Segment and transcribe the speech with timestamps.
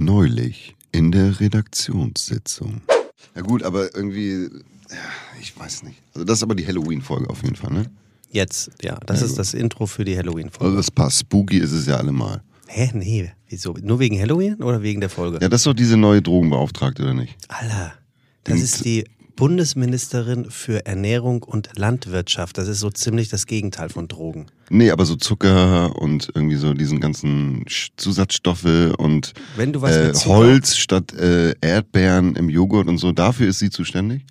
[0.00, 2.82] Neulich in der Redaktionssitzung.
[3.34, 4.48] Ja gut, aber irgendwie,
[4.90, 4.96] ja,
[5.40, 6.00] ich weiß nicht.
[6.14, 7.86] Also das ist aber die Halloween-Folge auf jeden Fall, ne?
[8.30, 8.98] Jetzt, ja.
[9.06, 9.38] Das Ja, ist gut.
[9.40, 10.64] das Intro für die Halloween-Folge.
[10.64, 11.18] Also das passt.
[11.20, 12.42] Spooky ist es ja allemal.
[12.68, 12.90] Hä?
[12.94, 13.74] Nee, wieso?
[13.82, 15.38] Nur wegen Halloween oder wegen der Folge?
[15.40, 17.36] Ja, das ist doch diese neue Drogenbeauftragte, oder nicht?
[17.48, 17.94] Alter,
[18.44, 19.04] das Und- ist die
[19.38, 22.58] Bundesministerin für Ernährung und Landwirtschaft.
[22.58, 24.46] Das ist so ziemlich das Gegenteil von Drogen.
[24.68, 27.64] Nee, aber so Zucker und irgendwie so diesen ganzen
[27.96, 33.46] Zusatzstoffe und Wenn du was äh, Holz statt äh, Erdbeeren im Joghurt und so, dafür
[33.48, 34.26] ist sie zuständig?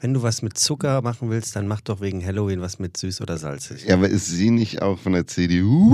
[0.00, 3.20] wenn du was mit Zucker machen willst, dann mach doch wegen Halloween was mit süß
[3.20, 3.84] oder salzig.
[3.84, 5.90] Ja, aber ist sie nicht auch von der CDU?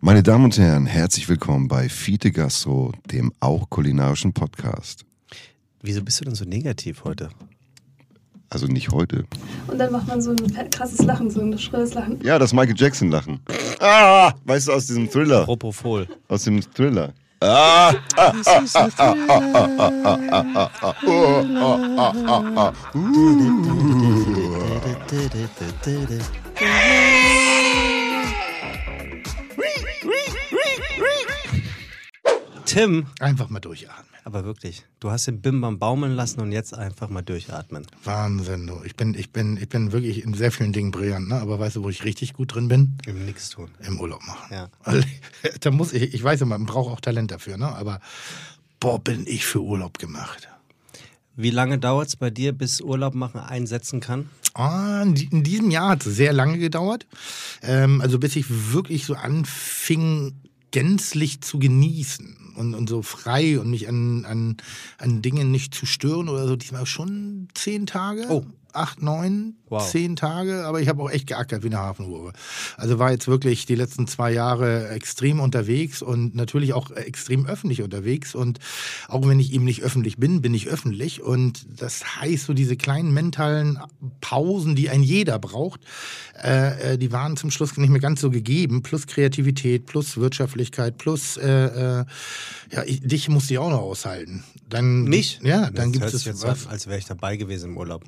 [0.00, 5.04] Meine Damen und Herren, herzlich willkommen bei Fiete Gastro, dem auch kulinarischen Podcast.
[5.84, 7.28] Wieso bist du denn so negativ heute?
[8.48, 9.26] Also nicht heute.
[9.66, 12.18] Und dann macht man so ein krasses Lachen, so ein schrilles Lachen.
[12.22, 13.40] Ja, das Michael Jackson-Lachen.
[13.80, 14.32] Ah!
[14.46, 15.44] Weißt du, aus diesem Thriller.
[15.44, 16.08] Propofol.
[16.28, 17.12] Aus dem Thriller.
[17.40, 18.32] Ah, ah,
[18.96, 19.12] ah,
[32.64, 33.06] Tim.
[33.20, 37.22] Einfach mal durchatmen aber wirklich, du hast den Bimbam baumeln lassen und jetzt einfach mal
[37.22, 37.86] durchatmen.
[38.04, 38.80] Wahnsinn, du.
[38.84, 41.36] Ich bin, ich bin, ich bin wirklich in sehr vielen Dingen brillant, ne?
[41.36, 42.96] Aber weißt du, wo ich richtig gut drin bin?
[43.06, 43.70] Im Nix tun.
[43.80, 44.48] Im Urlaub machen.
[44.50, 44.68] Ja.
[44.82, 45.04] Weil,
[45.60, 47.68] da muss ich, ich weiß immer, man braucht auch Talent dafür, ne?
[47.76, 48.00] Aber
[48.80, 50.48] boah, bin ich für Urlaub gemacht.
[51.36, 54.30] Wie lange dauert es bei dir, bis Urlaub machen einsetzen kann?
[54.54, 57.06] Ah, in diesem Jahr hat es sehr lange gedauert.
[57.60, 60.32] Ähm, also bis ich wirklich so anfing,
[60.70, 64.56] gänzlich zu genießen und, und so frei und mich an, an,
[64.98, 66.56] an Dingen nicht zu stören oder so.
[66.56, 68.26] Diesmal schon zehn Tage.
[68.28, 68.44] Oh.
[68.74, 69.90] Acht, neun, Wow.
[69.90, 72.32] zehn Tage, aber ich habe auch echt geackert wie eine Hafenruhe.
[72.76, 77.82] Also war jetzt wirklich die letzten zwei Jahre extrem unterwegs und natürlich auch extrem öffentlich
[77.82, 78.34] unterwegs.
[78.34, 78.58] Und
[79.08, 81.22] auch wenn ich eben nicht öffentlich bin, bin ich öffentlich.
[81.22, 83.80] Und das heißt, so diese kleinen mentalen
[84.20, 85.80] Pausen, die ein jeder braucht,
[86.42, 88.82] äh, äh, die waren zum Schluss nicht mehr ganz so gegeben.
[88.82, 92.04] Plus Kreativität, plus Wirtschaftlichkeit, plus äh, äh,
[92.70, 94.44] ja, ich, dich musste ich auch noch aushalten.
[94.68, 95.40] Dann, Mich?
[95.42, 98.04] Ja, dann gibt es jetzt an, als wäre ich dabei gewesen im Urlaub.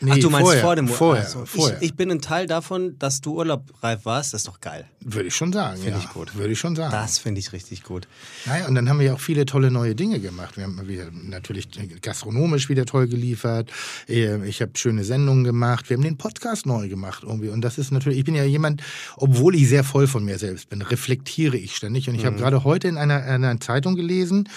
[0.00, 0.98] Nee, Ach, du meinst vorher, vor dem Urlaub?
[0.98, 1.76] Vorher, Ach so, vorher.
[1.78, 4.34] Ich, ich bin ein Teil davon, dass du urlaubreif warst.
[4.34, 4.86] Das ist doch geil.
[5.00, 6.04] Würde ich schon sagen, Finde ja.
[6.04, 6.34] ich gut.
[6.34, 6.90] Würde ich schon sagen.
[6.90, 8.08] Das finde ich richtig gut.
[8.46, 10.56] Naja, und dann haben wir ja auch viele tolle neue Dinge gemacht.
[10.56, 11.68] Wir haben wieder natürlich
[12.02, 13.70] gastronomisch wieder toll geliefert.
[14.08, 15.88] Äh, Ich habe schöne Sendungen gemacht.
[15.88, 17.48] Wir haben den Podcast neu gemacht irgendwie.
[17.50, 18.82] Und das ist natürlich, ich bin ja jemand,
[19.16, 22.08] obwohl ich sehr voll von mir selbst bin, reflektiere ich ständig.
[22.08, 24.48] Und ich habe gerade heute in einer, einer Zeitung gelesen,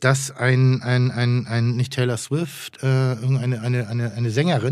[0.00, 4.63] dass ein, ein, ein, ein nicht Taylor Swift, äh, irgendeine eine, eine, eine Sängerin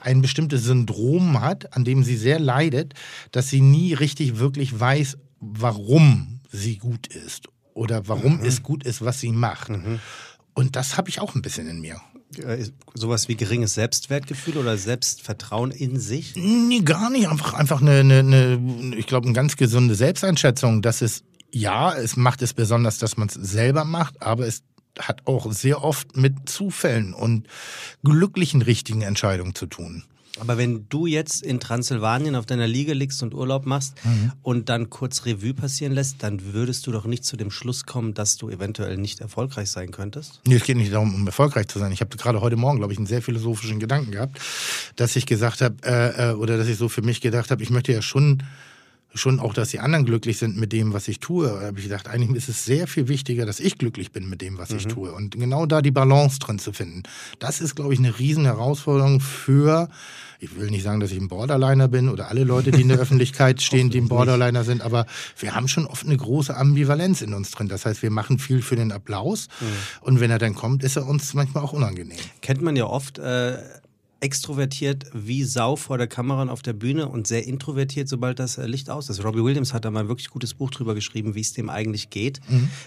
[0.00, 2.94] ein bestimmtes Syndrom hat, an dem sie sehr leidet,
[3.32, 9.02] dass sie nie richtig wirklich weiß, warum sie gut ist oder warum es gut ist,
[9.02, 9.70] was sie macht.
[10.54, 12.00] Und das habe ich auch ein bisschen in mir.
[12.94, 16.34] Sowas wie geringes Selbstwertgefühl oder Selbstvertrauen in sich?
[16.36, 17.28] Nee, gar nicht.
[17.28, 20.80] Einfach, einfach eine, eine, eine ich glaube, eine ganz gesunde Selbsteinschätzung.
[20.80, 24.62] Das ist, ja, es macht es besonders, dass man es selber macht, aber es
[24.98, 27.46] hat auch sehr oft mit Zufällen und
[28.04, 30.04] glücklichen, richtigen Entscheidungen zu tun.
[30.38, 34.32] Aber wenn du jetzt in Transsilvanien auf deiner Liege liegst und Urlaub machst Mhm.
[34.42, 38.14] und dann kurz Revue passieren lässt, dann würdest du doch nicht zu dem Schluss kommen,
[38.14, 40.40] dass du eventuell nicht erfolgreich sein könntest?
[40.46, 41.92] Nee, es geht nicht darum, um erfolgreich zu sein.
[41.92, 44.40] Ich habe gerade heute Morgen, glaube ich, einen sehr philosophischen Gedanken gehabt,
[44.96, 47.70] dass ich gesagt habe, äh, äh, oder dass ich so für mich gedacht habe, ich
[47.70, 48.42] möchte ja schon,
[49.14, 51.48] schon auch, dass die anderen glücklich sind mit dem, was ich tue.
[51.48, 54.40] Da habe ich gedacht, eigentlich ist es sehr viel wichtiger, dass ich glücklich bin mit
[54.40, 55.12] dem, was ich tue.
[55.12, 57.02] Und genau da die Balance drin zu finden.
[57.38, 59.88] Das ist, glaube ich, eine riesen Herausforderung für,
[60.38, 62.98] ich will nicht sagen, dass ich ein Borderliner bin oder alle Leute, die in der
[63.00, 65.06] Öffentlichkeit stehen, die ein Borderliner sind, aber
[65.38, 67.68] wir haben schon oft eine große Ambivalenz in uns drin.
[67.68, 69.48] Das heißt, wir machen viel für den Applaus
[70.00, 72.18] und wenn er dann kommt, ist er uns manchmal auch unangenehm.
[72.42, 73.58] Kennt man ja oft äh,
[74.20, 78.58] extrovertiert wie Sau vor der Kamera und auf der Bühne und sehr introvertiert, sobald das
[78.58, 79.24] äh, Licht aus ist.
[79.24, 82.10] Robbie Williams hat da mal ein wirklich gutes Buch drüber geschrieben, wie es dem eigentlich
[82.10, 82.40] geht.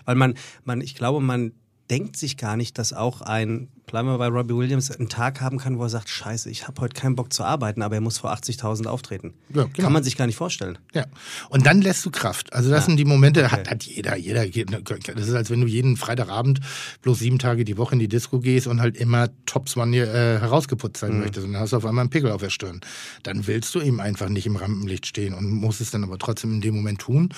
[0.06, 1.52] Weil man, man, ich glaube, man
[1.90, 5.58] denkt sich gar nicht, dass auch ein, bleiben wir bei Robbie Williams, einen Tag haben
[5.60, 8.18] kann, wo er sagt, scheiße, ich habe heute keinen Bock zu arbeiten, aber er muss
[8.18, 9.34] vor 80.000 auftreten.
[9.54, 9.70] Ja, genau.
[9.84, 10.78] Kann man sich gar nicht vorstellen.
[10.94, 11.06] Ja.
[11.50, 12.54] Und dann lässt du Kraft.
[12.54, 12.86] Also das Ja.
[12.88, 13.52] sind die Momente, Okay.
[13.52, 14.46] hat, hat jeder, jeder.
[14.48, 16.62] Das ist, als wenn du jeden Freitagabend
[17.02, 20.40] bloß sieben Tage die Woche in die Disco gehst und halt immer Tops One äh,
[20.40, 21.46] herausgeputzt sein möchtest.
[21.46, 22.80] Und dann hast du auf einmal einen Pickel auf der Stirn.
[23.24, 26.54] Dann willst du eben einfach nicht im Rampenlicht stehen und musst es dann aber trotzdem
[26.54, 27.30] in dem Moment tun.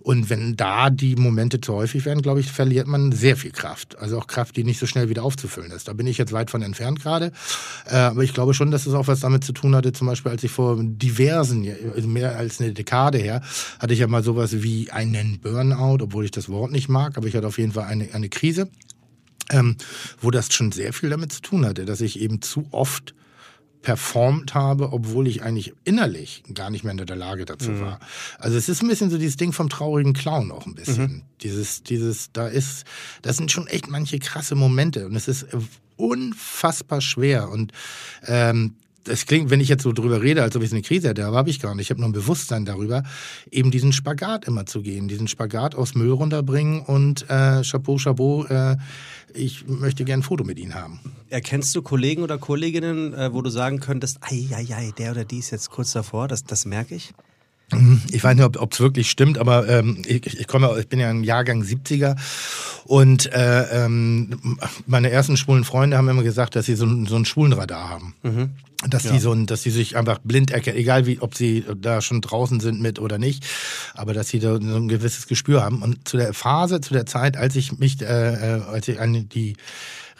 [0.00, 3.89] Und wenn da die Momente zu häufig werden, glaube ich, verliert man sehr viel Kraft.
[3.96, 5.88] Also auch Kraft, die nicht so schnell wieder aufzufüllen ist.
[5.88, 7.32] Da bin ich jetzt weit von entfernt gerade.
[7.86, 10.32] Äh, aber ich glaube schon, dass es auch was damit zu tun hatte, zum Beispiel
[10.32, 13.42] als ich vor diversen, also mehr als eine Dekade her,
[13.78, 17.26] hatte ich ja mal sowas wie einen Burnout, obwohl ich das Wort nicht mag, aber
[17.26, 18.68] ich hatte auf jeden Fall eine, eine Krise.
[19.52, 19.76] Ähm,
[20.20, 23.14] wo das schon sehr viel damit zu tun hatte, dass ich eben zu oft
[23.82, 27.80] performt habe, obwohl ich eigentlich innerlich gar nicht mehr in der Lage dazu Mhm.
[27.80, 28.00] war.
[28.38, 31.02] Also es ist ein bisschen so dieses Ding vom traurigen Clown auch ein bisschen.
[31.02, 31.22] Mhm.
[31.42, 32.84] Dieses, dieses, da ist,
[33.22, 35.46] das sind schon echt manche krasse Momente und es ist
[35.96, 37.72] unfassbar schwer und
[38.26, 38.74] ähm,
[39.04, 41.38] das klingt, wenn ich jetzt so drüber rede, als ob ich eine Krise hätte, aber
[41.38, 41.86] habe ich gar nicht.
[41.86, 43.02] Ich habe nur ein Bewusstsein darüber,
[43.50, 48.44] eben diesen Spagat immer zu gehen, diesen Spagat aus Müll runterbringen und äh, Chapeau, Chapeau,
[48.46, 48.76] äh,
[49.32, 51.00] ich möchte gerne ein Foto mit Ihnen haben.
[51.28, 55.24] Erkennst du Kollegen oder Kolleginnen, äh, wo du sagen könntest, ei, ei, ei, der oder
[55.24, 57.12] die ist jetzt kurz davor, das, das merke ich?
[58.10, 61.08] Ich weiß nicht, ob es wirklich stimmt, aber ähm, ich, ich komme, ich bin ja
[61.10, 62.16] ein Jahrgang 70er
[62.84, 67.16] und äh, ähm, meine ersten schwulen Freunde haben immer gesagt, dass sie so, ein- so
[67.16, 68.14] ein Schwulenradar haben.
[68.88, 72.00] Dass die so ein, dass sie sich einfach blind erkennen, egal wie, ob sie da
[72.00, 73.46] schon draußen sind mit oder nicht,
[73.94, 75.82] aber dass sie da so ein gewisses Gespür haben.
[75.82, 78.06] Und zu der Phase, zu der Zeit, als ich mich, äh,
[78.56, 79.54] äh, als ich an die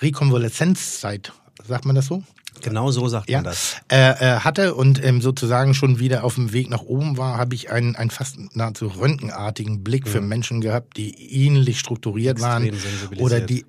[0.03, 1.33] Rekonvaleszenzzeit,
[1.67, 2.23] sagt man das so?
[2.63, 3.77] Genau so sagt ja, man das.
[3.91, 7.55] äh, äh, hatte und ähm, sozusagen schon wieder auf dem Weg nach oben war, habe
[7.55, 13.19] ich einen, einen fast nahezu röntgenartigen Blick für Menschen gehabt, die ähnlich strukturiert Extrem waren
[13.19, 13.65] oder die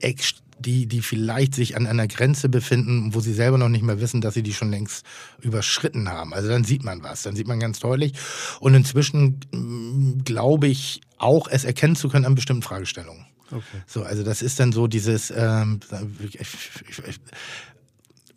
[0.62, 4.22] die, die vielleicht sich an einer Grenze befinden, wo sie selber noch nicht mehr wissen,
[4.22, 5.06] dass sie die schon längst
[5.42, 6.34] überschritten haben.
[6.34, 8.14] Also dann sieht man was, dann sieht man ganz deutlich.
[8.60, 13.26] Und inzwischen mh, glaube ich auch, es erkennen zu können an bestimmten Fragestellungen.
[13.52, 13.82] Okay.
[13.86, 15.82] So, also das ist dann so dieses, ähm,
[16.20, 17.20] ich, ich, ich,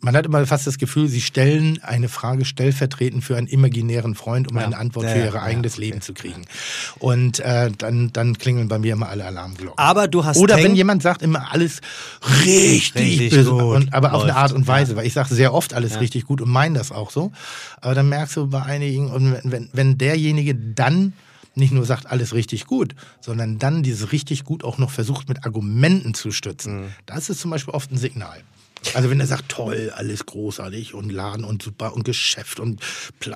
[0.01, 4.49] man hat immer fast das Gefühl, sie stellen eine Frage stellvertretend für einen imaginären Freund,
[4.51, 4.65] um Ja.
[4.65, 5.77] eine Antwort Ja, für ihr ja, eigenes.
[5.77, 6.43] Leben zu kriegen.
[6.99, 9.77] Und äh, dann, dann klingeln bei mir immer alle Alarmglocken.
[9.77, 11.81] Aber du hast Oder Teng- wenn jemand sagt immer alles
[12.45, 14.39] richtig, Richtig gut und, aber auf eine läuft.
[14.43, 17.11] Art und Weise, weil ich sage sehr oft alles richtig gut und meine das auch
[17.11, 17.31] so.
[17.81, 21.13] Aber dann merkst du bei einigen, und wenn, wenn, wenn derjenige dann
[21.55, 25.45] nicht nur sagt, alles richtig gut, sondern dann dieses richtig gut auch noch versucht mit
[25.45, 26.81] Argumenten zu stützen.
[26.81, 26.87] Mhm.
[27.05, 28.41] Das ist zum Beispiel oft ein Signal.
[28.93, 32.81] Also wenn er sagt, toll, alles großartig und Laden und super und Geschäft und,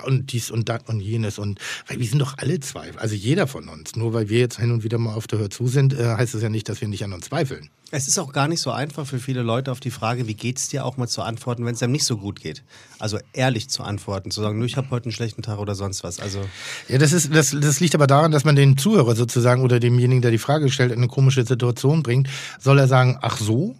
[0.05, 3.47] und dies und das und jenes und weil wir sind doch alle Zweifel, also jeder
[3.47, 3.95] von uns.
[3.95, 6.33] Nur weil wir jetzt hin und wieder mal auf der Hör zu sind, äh, heißt
[6.33, 7.69] das ja nicht, dass wir nicht an uns zweifeln.
[7.91, 10.69] Es ist auch gar nicht so einfach für viele Leute auf die Frage, wie geht's
[10.69, 12.63] dir, auch mal zu antworten, wenn es einem nicht so gut geht.
[12.99, 16.03] Also ehrlich zu antworten, zu sagen, nö, ich habe heute einen schlechten Tag oder sonst
[16.03, 16.19] was.
[16.19, 16.39] Also
[16.87, 20.21] Ja, das, ist, das, das liegt aber daran, dass man den Zuhörer sozusagen oder demjenigen,
[20.21, 22.29] der die Frage stellt, in eine komische Situation bringt.
[22.59, 23.75] Soll er sagen, ach so?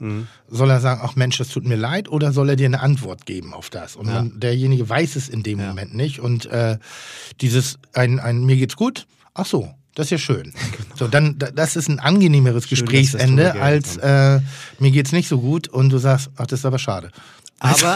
[0.49, 2.09] Soll er sagen, ach Mensch, das tut mir leid?
[2.09, 3.95] Oder soll er dir eine Antwort geben auf das?
[3.95, 6.19] Und man, derjenige weiß es in dem Moment nicht.
[6.19, 6.79] Und äh,
[7.41, 9.05] dieses, ein, ein mir geht's gut?
[9.35, 9.69] Ach so.
[9.95, 10.53] Das ist ja schön.
[10.97, 14.39] So, dann, da- das ist ein angenehmeres Schön, das Gesprächsende, als äh,
[14.79, 17.11] mir geht's nicht so gut und du sagst, ach, das ist aber schade.
[17.61, 17.95] Aber,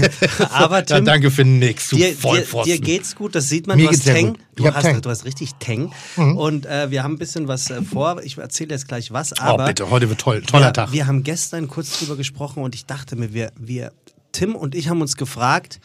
[0.50, 2.72] aber Ja, Tim, danke für nix, du dir, dir, Vollpfosten.
[2.72, 3.76] dir geht's gut, das sieht man.
[3.76, 4.36] Mir du hast Teng.
[4.56, 4.96] Du hast, Teng.
[4.96, 5.02] Mhm.
[5.02, 5.92] du hast richtig Teng.
[6.16, 8.20] Und äh, wir haben ein bisschen was äh, vor.
[8.24, 9.32] Ich erzähle jetzt gleich was.
[9.34, 10.92] Aber oh, bitte, heute wird toll, toller wir, Tag.
[10.92, 13.92] Wir haben gestern kurz drüber gesprochen und ich dachte mir, wir, wir,
[14.32, 15.78] Tim und ich haben uns gefragt,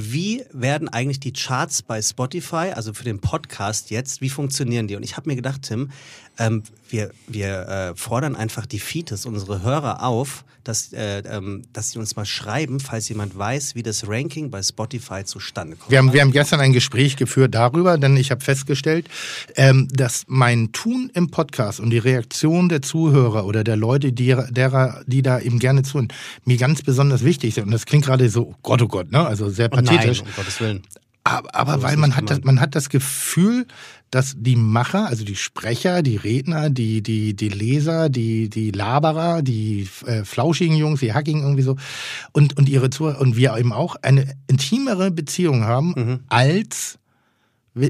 [0.00, 4.94] wie werden eigentlich die Charts bei Spotify, also für den Podcast jetzt, wie funktionieren die?
[4.94, 5.90] Und ich habe mir gedacht, Tim,
[6.38, 11.90] ähm, wir, wir äh, fordern einfach die Feeds, unsere Hörer auf, dass, äh, ähm, dass
[11.90, 15.90] sie uns mal schreiben, falls jemand weiß, wie das Ranking bei Spotify zustande kommt.
[15.90, 19.08] Wir haben, wir haben gestern ein Gespräch geführt darüber, denn ich habe festgestellt,
[19.56, 24.36] ähm, dass mein Tun im Podcast und die Reaktion der Zuhörer oder der Leute, die,
[24.50, 26.08] derer, die da eben gerne zuhören,
[26.44, 27.64] mir ganz besonders wichtig sind.
[27.64, 29.26] Und das klingt gerade so, Gott, oh Gott, ne?
[29.26, 30.20] also sehr Oh nein, pathetisch.
[30.20, 30.82] um Gottes Willen.
[31.24, 33.66] Aber, aber So weil man hat, das, man hat das Gefühl,
[34.10, 39.42] dass die Macher, also die Sprecher, die Redner, die, die, die Leser, die, die Laberer,
[39.42, 41.76] die äh, flauschigen Jungs, die hackigen irgendwie so
[42.32, 46.20] und, und ihre Zuhörer und wir eben auch eine intimere Beziehung haben Mhm.
[46.28, 46.97] als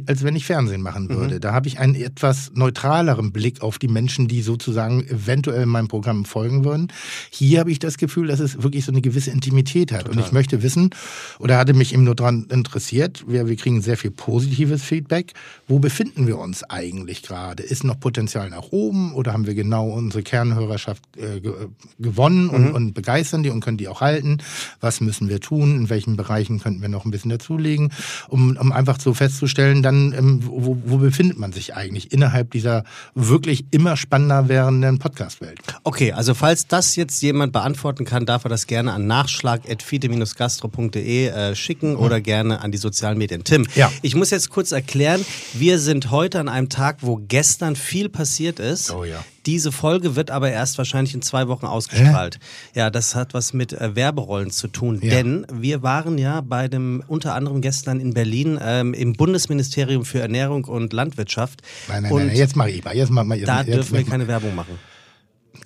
[0.07, 1.37] als wenn ich Fernsehen machen würde.
[1.37, 1.41] Mhm.
[1.41, 6.25] Da habe ich einen etwas neutraleren Blick auf die Menschen, die sozusagen eventuell meinem Programm
[6.25, 6.93] folgen würden.
[7.31, 10.09] Hier habe ich das Gefühl, dass es wirklich so eine gewisse Intimität hat.
[10.09, 10.91] Und ich möchte wissen,
[11.39, 15.33] oder hatte mich eben nur daran interessiert, wir, wir kriegen sehr viel positives Feedback.
[15.67, 17.63] Wo befinden wir uns eigentlich gerade?
[17.63, 21.53] Ist noch Potenzial nach oben oder haben wir genau unsere Kernhörerschaft äh, ge
[21.99, 24.39] gewonnen und, und begeistern die und können die auch halten?
[24.81, 25.77] Was müssen wir tun?
[25.77, 27.93] In welchen Bereichen könnten wir noch ein bisschen dazulegen?
[28.29, 32.85] Um, um einfach so festzustellen, dann, ähm, wo, wo befindet man sich eigentlich innerhalb dieser
[33.15, 35.61] wirklich immer spannender werdenden Podcast-Welt?
[35.85, 41.55] Okay, also falls das jetzt jemand beantworten kann, darf er das gerne an nachschlag.fide-gastro.de äh,
[41.55, 43.45] schicken oder gerne an die sozialen Medien.
[43.45, 43.91] Tim, Ja.
[44.03, 48.59] ich muss jetzt kurz erklären, wir sind heute an einem Tag, wo gestern viel passiert
[48.59, 48.91] ist.
[48.93, 49.25] Oh ja.
[49.47, 52.39] Diese Folge wird aber erst wahrscheinlich in zwei Wochen ausgestrahlt.
[52.75, 54.99] Ja, das hat was mit äh, Werberollen zu tun.
[55.03, 55.11] Ja.
[55.11, 60.21] Denn wir waren ja bei dem, unter anderem gestern in Berlin, ähm, im Bundesministerium für
[60.21, 61.63] Ernährung und Landwirtschaft.
[61.89, 62.97] Nein, nein, und nein, jetzt mache ich mal.
[62.97, 64.79] Jetzt mach mal jetzt, da jetzt, dürfen wir jetzt, keine Werbung machen.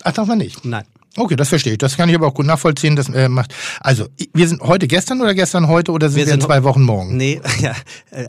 [0.03, 0.65] Ach, darf man nicht.
[0.65, 0.85] Nein.
[1.15, 1.77] Okay, das verstehe ich.
[1.77, 2.95] Das kann ich aber auch gut nachvollziehen.
[2.95, 3.53] Das äh, macht.
[3.79, 6.63] Also, wir sind heute gestern oder gestern heute oder sind wir, Wir in sind zwei
[6.63, 7.17] Wochen morgen?
[7.17, 7.75] Nee, ja,
[8.09, 8.27] äh,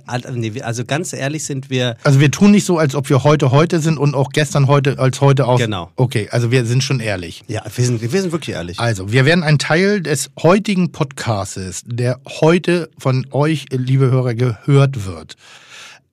[0.62, 3.80] also ganz ehrlich sind wir Also wir tun nicht so, als ob wir heute heute
[3.80, 5.60] sind und auch gestern heute als heute aus.
[5.60, 5.90] Genau.
[5.96, 7.42] Okay, also wir sind schon ehrlich.
[7.48, 8.78] Ja, wir sind, wir sind wirklich ehrlich.
[8.78, 15.06] Also, wir werden ein Teil des heutigen Podcastes, der heute von euch, liebe Hörer, gehört
[15.06, 15.36] wird,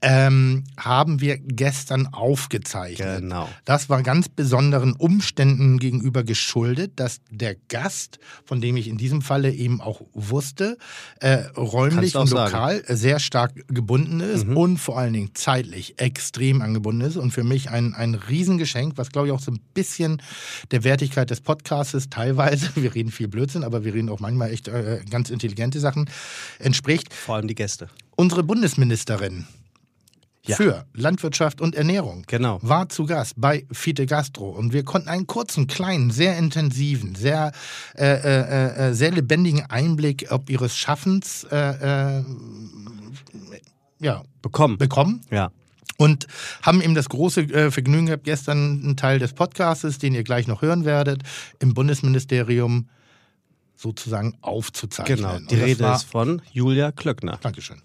[0.02, 3.22] ähm, haben wir gestern aufgezeichnet.
[3.22, 3.48] Genau.
[3.66, 9.22] Das war ganz besonderen Umständen gegenüber geschuldet, dass der Gast, von dem ich in diesem
[9.22, 10.78] Falle eben auch wusste,
[11.20, 12.52] äh, räumlich und sagen.
[12.52, 14.58] lokal sehr stark gebunden ist Mhm.
[14.58, 19.12] und vor allen Dingen zeitlich extrem angebunden ist und für mich ein, ein Riesengeschenk, was
[19.12, 20.22] glaube ich auch so ein bisschen
[20.72, 24.68] der Wertigkeit des Podcasts teilweise, wir reden viel Blödsinn, aber wir reden auch manchmal echt
[24.68, 26.10] äh, ganz intelligente Sachen,
[26.60, 27.14] entspricht.
[27.14, 27.88] Vor allem die Gäste.
[28.16, 29.46] Unsere Bundesministerin
[30.44, 30.56] Ja.
[30.56, 32.58] für Landwirtschaft und Ernährung Genau.
[32.64, 37.52] war zu Gast bei Fite Gastro und wir konnten einen kurzen, kleinen, sehr intensiven, sehr,
[37.96, 42.24] äh, äh, äh, sehr lebendigen Einblick ob ihres Schaffens äh, äh,
[44.00, 44.80] ja, Bekommen.
[44.80, 45.52] bekommen ja.
[45.98, 46.26] und
[46.64, 50.48] haben eben das große äh, Vergnügen gehabt, gestern einen Teil des Podcastes, den ihr gleich
[50.48, 51.22] noch hören werdet,
[51.60, 52.90] im Bundesministerium
[53.76, 55.18] sozusagen aufzuzeichnen.
[55.18, 55.38] Genau.
[55.50, 57.38] Die Rede ist von Julia Klöckner.
[57.42, 57.82] Dankeschön.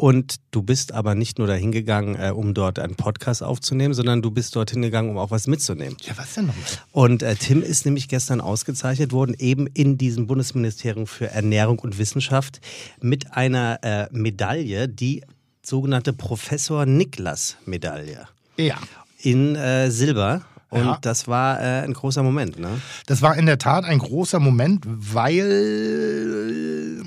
[0.00, 4.22] Und du bist aber nicht nur dahin gegangen, äh, um dort einen Podcast aufzunehmen, sondern
[4.22, 5.94] du bist dorthin gegangen, um auch was mitzunehmen.
[6.00, 6.64] Ja, was denn nochmal?
[6.92, 11.98] Und äh, Tim ist nämlich gestern ausgezeichnet worden, eben in diesem Bundesministerium für Ernährung und
[11.98, 12.62] Wissenschaft
[13.02, 15.22] mit einer äh, Medaille, die
[15.62, 18.26] sogenannte Professor Niklas Medaille
[18.56, 18.76] Ja.
[19.20, 20.40] in äh, Silber.
[20.70, 20.98] Und Ja.
[21.02, 22.80] das war äh, ein großer Moment, ne?
[23.04, 27.02] Das war in der Tat ein großer Moment, weil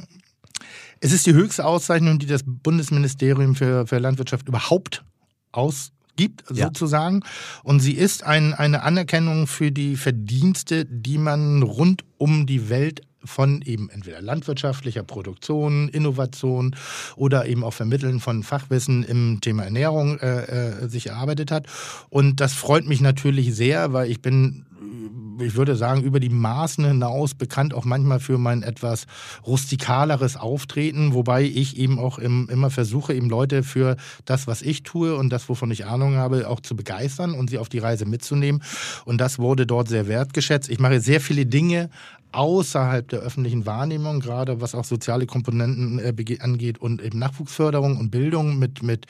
[1.03, 5.03] es ist die höchste Auszeichnung, die das Bundesministerium für, für Landwirtschaft überhaupt
[5.51, 6.67] ausgibt, Ja.
[6.67, 7.22] sozusagen.
[7.63, 13.01] Und sie ist ein, eine Anerkennung für die Verdienste, die man rund um die Welt
[13.25, 16.75] von eben entweder landwirtschaftlicher Produktion, Innovation
[17.15, 21.68] oder eben auch Vermitteln von Fachwissen im Thema Ernährung äh, äh, sich erarbeitet hat.
[22.10, 24.65] Und das freut mich natürlich sehr, weil ich bin
[25.39, 29.06] ich würde sagen, über die Maßen hinaus bekannt auch manchmal für mein etwas
[29.46, 34.84] rustikaleres Auftreten, wobei ich eben auch im, immer versuche, eben Leute für das, was ich
[34.84, 38.06] tue und das, wovon ich Ahnung habe, auch zu begeistern und sie auf die Reise
[38.06, 38.62] mitzunehmen.
[39.06, 40.70] Und das wurde dort sehr wertgeschätzt.
[40.70, 41.89] Ich mache sehr viele Dinge
[42.34, 48.12] außerhalb der öffentlichen Wahrnehmung, gerade was auch soziale Komponenten äh, angeht und eben Nachwuchsförderung und
[48.12, 49.06] Bildung mit, mit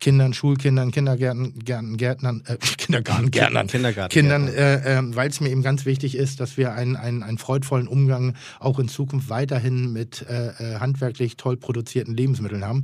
[0.00, 5.50] Kindern, Schulkindern, Kindergärten, Gärten, Gärtnern, äh, Kindergarten, Gärtnern, Kindergarten, Kindern, äh, äh, weil es mir
[5.50, 9.92] eben ganz wichtig ist, dass wir einen, einen, einen freudvollen Umgang auch in Zukunft weiterhin
[9.92, 12.82] mit äh, äh, handwerklich toll produzierten Lebensmitteln haben.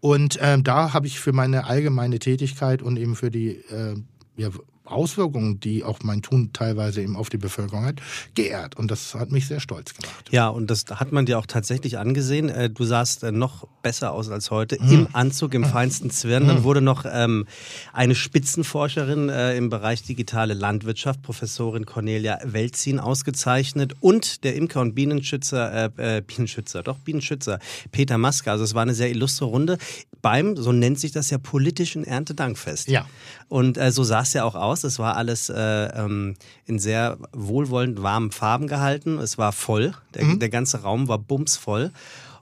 [0.00, 3.96] Und ähm, da habe ich für meine allgemeine Tätigkeit und eben für die äh,
[4.36, 4.50] ja,
[4.88, 8.00] Auswirkungen, die auch mein Tun teilweise eben auf die Bevölkerung hat,
[8.34, 8.76] geehrt.
[8.76, 10.28] Und das hat mich sehr stolz gemacht.
[10.30, 12.48] Ja, und das hat man dir auch tatsächlich angesehen.
[12.48, 14.92] Äh, Du sahst äh, noch besser aus als heute, Hm.
[14.92, 16.46] im Anzug, im feinsten Zwirn.
[16.46, 17.46] Dann wurde noch ähm,
[17.92, 24.94] eine Spitzenforscherin äh, im Bereich digitale Landwirtschaft, Professorin Cornelia Welzin, ausgezeichnet und der Imker und
[24.94, 27.58] Bienenschützer, äh, äh, Bienenschützer, doch Bienenschützer,
[27.92, 28.50] Peter Maske.
[28.50, 29.78] Also es war eine sehr illustre Runde
[30.22, 32.88] beim, so nennt sich das ja, politischen Erntedankfest.
[32.88, 33.06] Ja.
[33.48, 34.75] Und äh, so sah es ja auch aus.
[34.84, 36.34] Es war alles äh, ähm,
[36.66, 39.18] in sehr wohlwollend warmen Farben gehalten.
[39.18, 39.92] Es war voll.
[40.14, 40.38] Der, Mhm.
[40.38, 41.92] der ganze Raum war bumsvoll.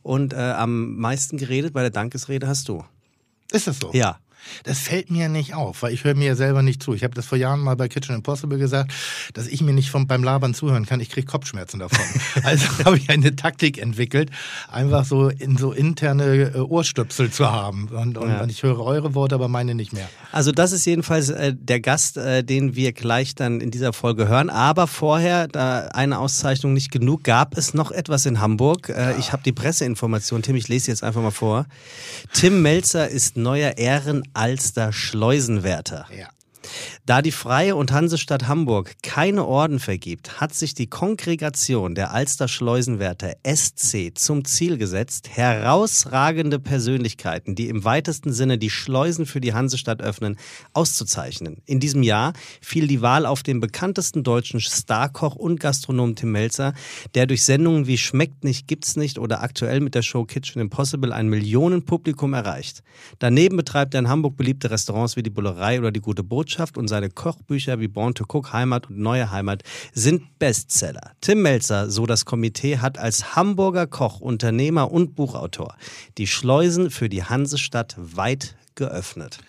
[0.02, 2.84] Und äh, am meisten geredet bei der Dankesrede hast du.
[3.52, 3.90] Ist das so?
[3.92, 4.18] Ja.
[4.64, 6.94] Das fällt mir nicht auf, weil ich höre mir ja selber nicht zu.
[6.94, 8.92] Ich habe das vor Jahren mal bei Kitchen Impossible gesagt,
[9.34, 11.00] dass ich mir nicht vom, beim Labern zuhören kann.
[11.00, 12.04] Ich kriege Kopfschmerzen davon.
[12.44, 14.30] also habe ich eine Taktik entwickelt,
[14.70, 17.88] einfach so in so interne äh, Ohrstöpsel zu haben.
[17.88, 18.40] Und, und, Ja.
[18.42, 20.08] und ich höre eure Worte, aber meine nicht mehr.
[20.32, 24.28] Also das ist jedenfalls äh, der Gast, äh, den wir gleich dann in dieser Folge
[24.28, 24.50] hören.
[24.50, 28.88] Aber vorher, da eine Auszeichnung nicht genug, gab es noch etwas in Hamburg.
[28.88, 31.66] Äh, Ich habe die Presseinformation, Tim, ich lese jetzt einfach mal vor.
[32.32, 33.74] Tim Melzer ist neuer
[34.34, 36.06] Ehrenalster Schleusenwärter.
[36.10, 36.28] Ja.
[37.06, 42.48] Da die Freie und Hansestadt Hamburg keine Orden vergibt, hat sich die Kongregation der Alster
[42.48, 49.52] Schleusenwärter SC zum Ziel gesetzt, herausragende Persönlichkeiten, die im weitesten Sinne die Schleusen für die
[49.52, 50.38] Hansestadt öffnen,
[50.72, 51.58] auszuzeichnen.
[51.66, 52.32] In diesem Jahr
[52.62, 56.72] fiel die Wahl auf den bekanntesten deutschen Starkoch und Gastronom Tim Melzer,
[57.14, 61.12] der durch Sendungen wie Schmeckt nicht, gibt's nicht oder aktuell mit der Show Kitchen Impossible
[61.12, 62.82] ein Millionenpublikum erreicht.
[63.18, 66.93] Daneben betreibt er in Hamburg beliebte Restaurants wie die Bullerei oder die Gute Botschaft und
[66.94, 71.10] seine Kochbücher wie Born to Cook, Heimat und Neue Heimat sind Bestseller.
[71.20, 75.74] Tim Melzer, so das Komitee, hat als Hamburger Koch, Unternehmer und Buchautor
[76.18, 79.40] die Schleusen für die Hansestadt weit geöffnet.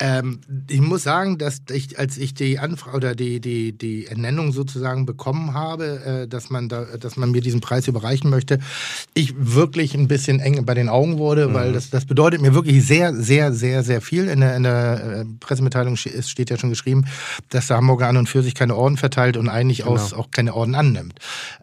[0.00, 0.40] Ähm,
[0.70, 5.06] ich muss sagen, dass ich, als ich die Anfrage oder die, die, die Ernennung sozusagen
[5.06, 8.60] bekommen habe, äh, dass, man da, dass man mir diesen Preis überreichen möchte,
[9.14, 11.54] ich wirklich ein bisschen eng bei den Augen wurde, mhm.
[11.54, 14.28] weil das, das bedeutet mir wirklich sehr, sehr, sehr, sehr viel.
[14.28, 17.06] In der, in der äh, Pressemitteilung steht ja schon geschrieben,
[17.48, 19.92] dass der Hamburger an und für sich keine Orden verteilt und eigentlich genau.
[19.92, 21.14] aus auch keine Orden annimmt.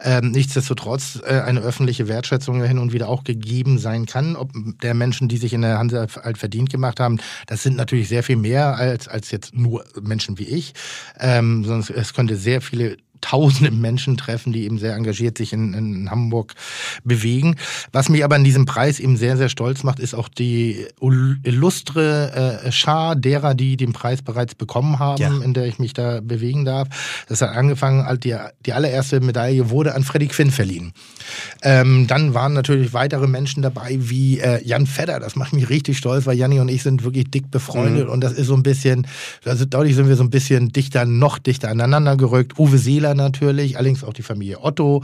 [0.01, 4.51] Ähm, nichtsdestotrotz äh, eine öffentliche Wertschätzung hin und wieder auch gegeben sein kann, ob
[4.81, 8.24] der Menschen, die sich in der Hanse alt verdient gemacht haben, das sind natürlich sehr
[8.25, 10.73] viel mehr als, als jetzt nur Menschen wie ich.
[11.19, 15.73] Ähm, sonst, es könnte sehr viele tausende Menschen treffen, die eben sehr engagiert sich in,
[15.73, 16.53] in, Hamburg
[17.03, 17.55] bewegen.
[17.91, 20.85] Was mich aber an diesem Preis eben sehr, sehr stolz macht, ist auch die
[21.43, 25.43] illustre äh, Schar derer, die den Preis bereits bekommen haben, ja.
[25.43, 26.87] in der ich mich da bewegen darf.
[27.27, 30.93] Das hat angefangen, die, die allererste Medaille wurde an Freddy Quinn verliehen.
[31.61, 35.19] Ähm, dann waren natürlich weitere Menschen dabei, wie äh, Jan Fedder.
[35.19, 38.13] Das macht mich richtig stolz, weil Janni und ich sind wirklich dick befreundet mhm.
[38.13, 39.07] und das ist so ein bisschen,
[39.43, 42.59] also dadurch sind wir so ein bisschen dichter, noch dichter aneinander gerückt.
[42.59, 45.03] Uwe Seeler natürlich, allerdings auch die Familie Otto,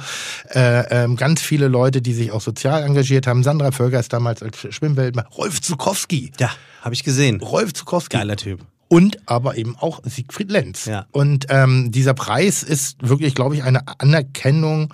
[0.54, 3.44] äh, äh, ganz viele Leute, die sich auch sozial engagiert haben.
[3.44, 6.32] Sandra Völker ist damals als Schwimmweltmann, Rolf Zukowski.
[6.40, 7.42] Ja, habe ich gesehen.
[7.42, 8.18] Rolf Zukowski.
[8.18, 10.84] Geiler Typ und aber eben auch Siegfried Lenz.
[10.84, 11.06] Ja.
[11.12, 14.94] Und ähm, dieser Preis ist wirklich, glaube ich, eine Anerkennung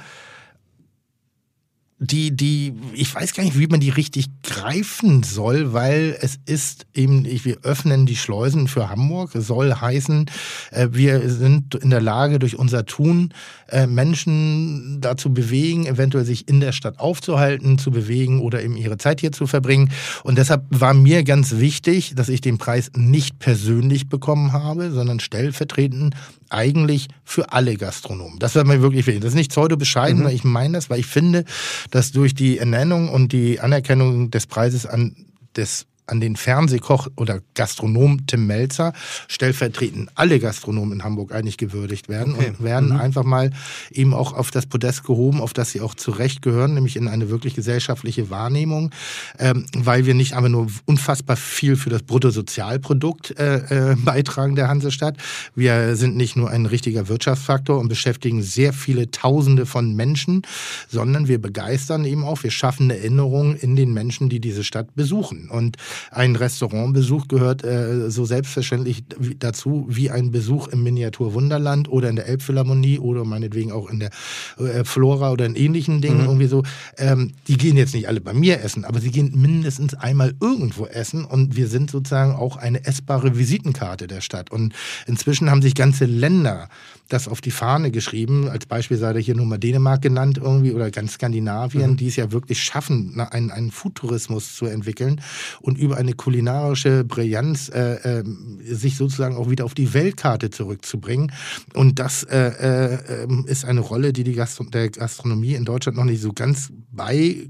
[2.00, 6.86] die, die, ich weiß gar nicht, wie man die richtig greifen soll, weil es ist
[6.94, 9.34] eben, wir öffnen die Schleusen für Hamburg.
[9.34, 10.30] Es soll heißen,
[10.72, 13.34] äh, wir sind in der Lage, durch unser Tun
[13.70, 18.98] äh, Menschen dazu bewegen, eventuell sich in der Stadt aufzuhalten, zu bewegen oder eben ihre
[18.98, 19.92] Zeit hier zu verbringen.
[20.24, 25.20] Und deshalb war mir ganz wichtig, dass ich den Preis nicht persönlich bekommen habe, sondern
[25.20, 26.16] stellvertretend
[26.50, 28.40] eigentlich für alle Gastronomen.
[28.40, 29.22] Das war mir wirklich wichtig.
[29.22, 30.30] Das ist nicht pseudo-bescheiden, mhm.
[30.30, 31.44] ich meine das, weil ich finde,
[31.92, 35.16] dass durch die Ernennung und die Anerkennung des Preises an
[35.56, 38.94] des an den Fernsehkoch oder Gastronom Tim Melzer
[39.28, 42.48] stellvertretend alle Gastronomen in Hamburg eigentlich gewürdigt werden okay.
[42.48, 43.00] und werden mhm.
[43.00, 43.52] einfach mal
[43.92, 47.30] eben auch auf das Podest gehoben, auf das sie auch zurecht gehören, nämlich in eine
[47.30, 48.92] wirklich gesellschaftliche Wahrnehmung,
[49.38, 54.70] ähm, weil wir nicht aber nur unfassbar viel für das Bruttosozialprodukt äh, äh, beitragen der
[54.70, 55.18] Hansestadt.
[55.56, 60.44] Wir sind nicht nur ein richtiger Wirtschaftsfaktor und beschäftigen sehr viele Tausende von Menschen,
[60.88, 64.96] sondern wir begeistern eben auch, wir schaffen eine Erinnerung in den Menschen, die diese Stadt
[64.96, 65.50] besuchen.
[65.50, 65.78] Und
[66.12, 69.04] ein Restaurantbesuch gehört äh, so selbstverständlich
[69.40, 74.10] dazu wie ein Besuch im Miniaturwunderland oder in der Elbphilharmonie oder meinetwegen auch in der
[74.58, 76.20] äh, Flora oder in ähnlichen Dingen.
[76.20, 76.26] Mhm.
[76.26, 76.64] Irgendwie so.
[76.98, 80.86] Ähm, die gehen jetzt nicht alle bei mir essen, aber sie gehen mindestens einmal irgendwo
[80.86, 84.52] essen und wir sind sozusagen auch eine essbare Visitenkarte der Stadt.
[84.52, 84.74] Und
[85.06, 86.70] inzwischen haben sich ganze Länder
[87.10, 88.50] das auf die Fahne geschrieben.
[88.50, 91.98] Als Beispiel sei da hier nur mal Dänemark genannt irgendwie oder ganz Skandinavien, mhm.
[91.98, 95.22] die es ja wirklich schaffen, einen, einen Foodtourismus zu entwickeln
[95.62, 98.24] und über eine kulinarische Brillanz äh, äh,
[98.64, 101.32] sich sozusagen auch wieder auf die Weltkarte zurückzubringen.
[101.74, 105.98] Und das äh, äh, ähm, ist eine Rolle, die, die Gastro der Gastronomie in Deutschland
[105.98, 107.48] noch nicht so ganz bei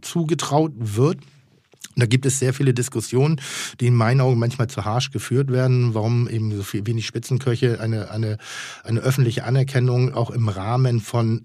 [0.00, 1.18] zugetraut wird.
[1.96, 3.40] Da gibt es sehr viele Diskussionen,
[3.80, 7.80] die in meinen Augen manchmal zu harsch geführt werden, warum eben so viel wenig Spitzenköche
[7.80, 8.38] eine, eine,
[8.82, 11.42] eine öffentliche Anerkennung auch im Rahmen von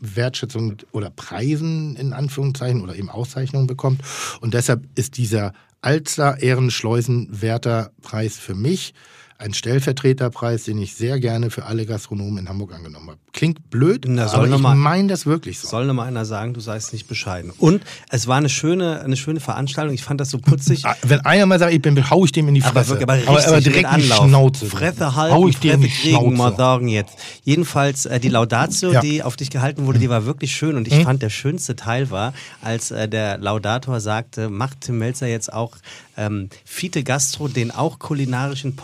[0.00, 4.02] Wertschätzung oder Preisen in Anführungszeichen oder eben Auszeichnungen bekommt.
[4.40, 8.94] Und deshalb ist dieser Alster Ehrenschleusenwärter Preis für mich
[9.40, 13.18] ein Stellvertreterpreis, den ich sehr gerne für alle Gastronomen in Hamburg angenommen habe.
[13.32, 15.68] Klingt blöd, Na, aber ich meine das wirklich so.
[15.68, 17.50] Soll noch mal einer sagen, du seist nicht bescheiden.
[17.56, 19.94] Und es war eine schöne, eine schöne Veranstaltung.
[19.94, 20.84] Ich fand das so putzig.
[20.90, 22.94] Ah, wenn einer mal sagt, ich bin, hau ich dem in die Fresse.
[23.00, 24.66] Aber, aber, aber, aber direkt in die Schnauze.
[24.66, 27.16] Fresse halten, hau ich Fresse in die kriegen, mal sagen jetzt.
[27.44, 29.00] Jedenfalls äh, die Laudatio, ja.
[29.00, 30.76] die auf dich gehalten wurde, die war wirklich schön.
[30.76, 31.02] Und ich mhm.
[31.02, 35.76] fand, der schönste Teil war, als äh, der Laudator sagte, macht Tim Melzer jetzt auch
[36.20, 38.76] ähm, Fiete Gastro den auch kulinarischen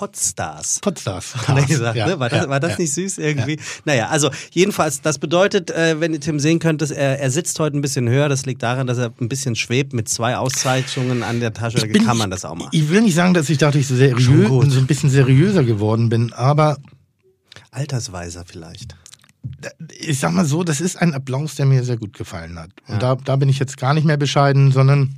[0.46, 0.80] Podstars.
[0.80, 1.48] Podstars.
[1.48, 2.20] Hat er gesagt, ja, ne?
[2.20, 2.78] War das, ja, war das ja.
[2.78, 3.58] nicht süß irgendwie?
[3.84, 7.58] Naja, also jedenfalls, das bedeutet, äh, wenn ihr Tim sehen könnt, dass er, er sitzt
[7.58, 8.28] heute ein bisschen höher.
[8.28, 11.78] Das liegt daran, dass er ein bisschen schwebt mit zwei Auszeichnungen an der Tasche.
[11.78, 12.68] Da kann man das auch mal.
[12.72, 16.32] Ich will nicht sagen, dass ich dadurch so seriös, so ein bisschen seriöser geworden bin,
[16.32, 16.78] aber
[17.70, 18.94] Altersweiser vielleicht
[20.00, 22.70] ich sag mal so, das ist ein Applaus, der mir sehr gut gefallen hat.
[22.88, 23.14] Und ja.
[23.14, 25.14] da, da bin ich jetzt gar nicht mehr bescheiden, sondern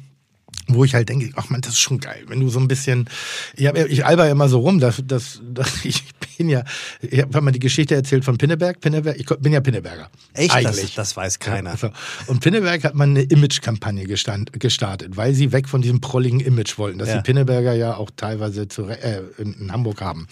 [0.68, 3.08] wo ich halt denke, ach man, das ist schon geil, wenn du so ein bisschen,
[3.56, 6.04] ich, hab, ich alber ja immer so rum, dass, dass, dass ich
[6.36, 6.62] bin ja,
[7.02, 8.80] ich habe mal die Geschichte erzählt von Pinneberg.
[8.80, 10.08] Pinneberg, ich bin ja Pinneberger.
[10.34, 10.50] Echt?
[10.50, 10.94] Das, Eigentlich.
[10.94, 11.74] das weiß keiner.
[11.80, 11.92] Ja.
[12.28, 16.98] Und Pinneberg hat man eine Image-Kampagne gestartet, weil sie weg von diesem prolligen Image wollten,
[16.98, 17.16] das Ja.
[17.16, 20.28] die Pinneberger ja auch teilweise zu, äh, in Hamburg haben.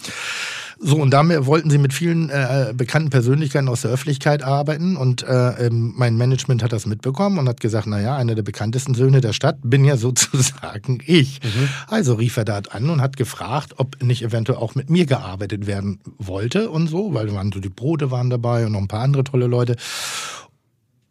[0.79, 4.95] So, und damit wollten sie mit vielen äh, bekannten Persönlichkeiten aus der Öffentlichkeit arbeiten.
[4.95, 8.93] Und äh, ähm, mein Management hat das mitbekommen und hat gesagt, naja, einer der bekanntesten
[8.93, 11.39] Söhne der Stadt bin ja sozusagen ich.
[11.87, 15.67] Also rief er da an und hat gefragt, ob nicht eventuell auch mit mir gearbeitet
[15.67, 19.01] werden wollte und so, weil waren so die Brote waren dabei und noch ein paar
[19.01, 19.75] andere tolle Leute.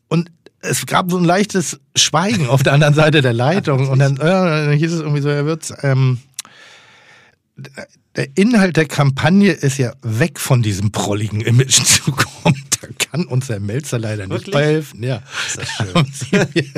[0.09, 3.88] Und es gab so ein leichtes Schweigen auf der anderen Seite der Leitung.
[3.90, 6.18] Und dann, äh, dann hieß es irgendwie so, Herr Wirtz, ähm,
[8.16, 12.62] der Inhalt der Kampagne ist ja weg von diesem prolligen Image zu kommen.
[12.81, 14.52] Da kann uns der Melzer leider nicht Wirklich?
[14.52, 15.02] bei helfen.
[15.02, 15.22] Ja.
[15.46, 16.72] Ist das schön.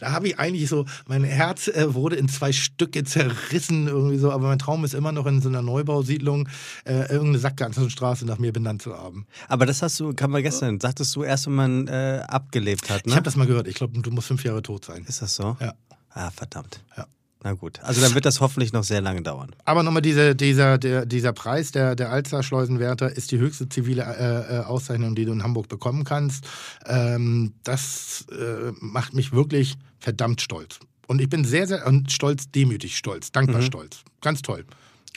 [0.00, 4.30] da habe ich eigentlich so, mein Herz äh, wurde in zwei Stücke zerrissen irgendwie so,
[4.32, 6.48] aber mein Traum ist immer noch in so einer Neubausiedlung
[6.84, 9.26] äh, irgendeine Sackgassenstraße nach mir benannt zu haben.
[9.48, 13.06] Aber das hast du, kann man gestern, sagtest du erst, wenn man äh, abgelebt hat,
[13.06, 13.10] ne?
[13.10, 13.66] Ich habe das mal gehört.
[13.68, 15.04] Ich glaube, du musst fünf Jahre tot sein.
[15.06, 15.56] Ist das so?
[15.60, 15.74] Ja.
[16.10, 16.80] Ah, verdammt.
[16.96, 17.06] Ja.
[17.42, 17.80] Na gut.
[17.82, 19.50] Also dann wird das hoffentlich noch sehr lange dauern.
[19.64, 24.56] Aber nochmal diese, dieser, der, dieser Preis der, der Alster-Schleusenwärter ist die höchste zivile äh,
[24.56, 26.44] äh, Auszeichnung, die du in Hamburg bekommen kannst.
[26.86, 30.80] Ähm, das äh, macht mich wirklich verdammt stolz.
[31.06, 34.00] Und ich bin sehr, sehr und stolz, demütig stolz, dankbar stolz.
[34.20, 34.64] Ganz toll.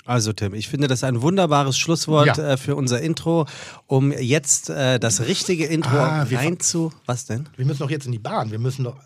[0.05, 2.51] Also Tim, ich finde das ein wunderbares Schlusswort Ja.
[2.53, 3.45] äh, für unser Intro,
[3.87, 6.91] um jetzt äh, das richtige Intro Ah, wir rein zu...
[7.05, 7.47] Was denn?
[7.55, 8.51] Wir müssen doch jetzt in die Bahn.
[8.51, 8.97] Wir müssen doch.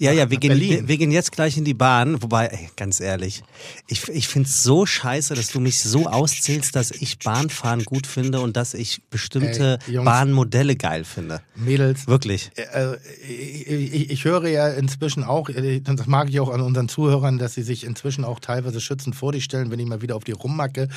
[0.00, 2.22] Ja, ja, wir gehen, wir, gehen jetzt gleich in die Bahn.
[2.22, 3.42] Wobei, ey, ganz ehrlich,
[3.88, 8.06] ich, ich finde es so scheiße, dass du mich so auszählst, dass ich Bahnfahren gut
[8.06, 10.04] finde und dass ich bestimmte Ey, Jungs.
[10.04, 11.40] Bahnmodelle geil finde.
[11.56, 12.06] Mädels.
[12.06, 12.52] Wirklich.
[12.54, 12.94] Äh,
[13.28, 17.38] ich, ich, ich höre ja inzwischen auch, äh, das mag ich auch an unseren Zuhörern,
[17.38, 20.22] dass sie sich inzwischen auch teilweise schützend vor dich stellen, wenn ich mal wieder auf
[20.22, 20.88] die rummacke,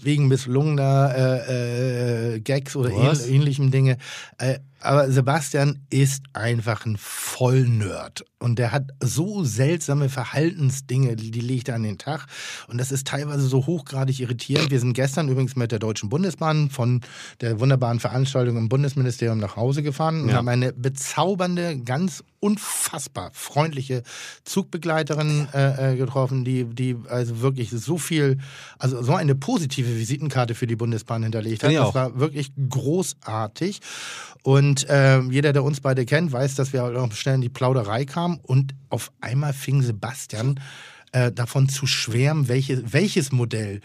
[0.00, 3.98] wegen misslungener äh, äh, Gags oder ähn, ähnlichem Dinge.
[4.84, 8.24] Aber Sebastian ist einfach ein Vollnerd.
[8.38, 12.26] Und der hat so seltsame Verhaltensdinge, die, die legt er an den Tag.
[12.68, 14.70] Und das ist teilweise so hochgradig irritierend.
[14.70, 17.00] Wir sind gestern übrigens mit der Deutschen Bundesbahn von
[17.40, 20.36] der wunderbaren Veranstaltung im Bundesministerium nach Hause gefahren und Ja.
[20.36, 24.02] haben eine bezaubernde, ganz unfassbar freundliche
[24.44, 28.38] Zugbegleiterin äh, äh, getroffen, die, die also wirklich so viel,
[28.78, 31.72] also so eine positive Visitenkarte für die Bundesbahn hinterlegt hat.
[31.72, 33.80] Das war wirklich großartig.
[34.42, 37.48] Und ähm, jeder, der uns beide kennt, weiß, dass wir halt auch schnell in die
[37.48, 38.38] Plauderei kamen.
[38.42, 40.60] Und auf einmal fing Sebastian
[41.12, 43.80] äh, davon zu schwärmen, welche, welches Modell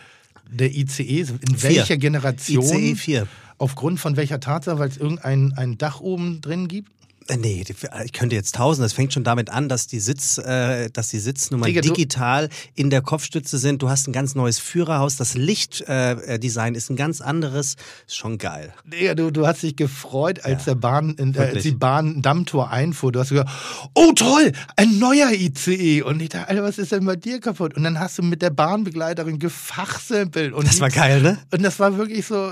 [0.49, 1.69] der ICE, in Vier.
[1.69, 3.25] welcher Generation, 4.
[3.57, 6.91] aufgrund von welcher Tatsache, weil es irgendein ein Dach oben drin gibt.
[7.29, 7.63] Äh, Nee,
[8.05, 8.83] ich könnte jetzt tausend.
[8.83, 12.89] Das fängt schon damit an, dass die, Sitz, äh, dass die Sitznummern Digga, digital in
[12.89, 13.81] der Kopfstütze sind.
[13.81, 15.15] Du hast ein ganz neues Führerhaus.
[15.15, 17.75] Das Lichtdesign äh, Design ist ein ganz anderes.
[18.07, 18.73] Ist schon geil.
[18.85, 23.11] Digga, du, du hast dich gefreut, als der Bahn, äh, als die Bahn Dammtor einfuhr.
[23.11, 23.49] Du hast gesagt,
[23.93, 26.01] oh toll, ein neuer ICE.
[26.03, 27.75] Und ich dachte, Alter, was ist denn bei dir kaputt?
[27.75, 30.53] Und dann hast du mit der Bahnbegleiterin gefachsimpelt.
[30.53, 31.37] Und Das war geil, ne?
[31.51, 32.51] Und das war wirklich so,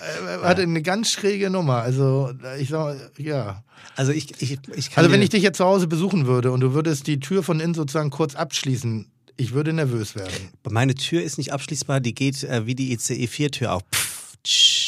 [0.00, 1.76] äh, hatte eine ganz schräge Nummer.
[1.76, 3.62] Also, ich sag, ja.
[3.96, 6.60] Also ich, ich, ich kann Also, wenn ich dich jetzt zu Hause besuchen würde und
[6.60, 10.50] du würdest die Tür von innen sozusagen kurz abschließen, ich würde nervös werden.
[10.68, 13.82] Meine Tür ist nicht abschließbar, die geht äh, wie die ICE 4 Tür auf.
[13.92, 14.79] Pff, tsch.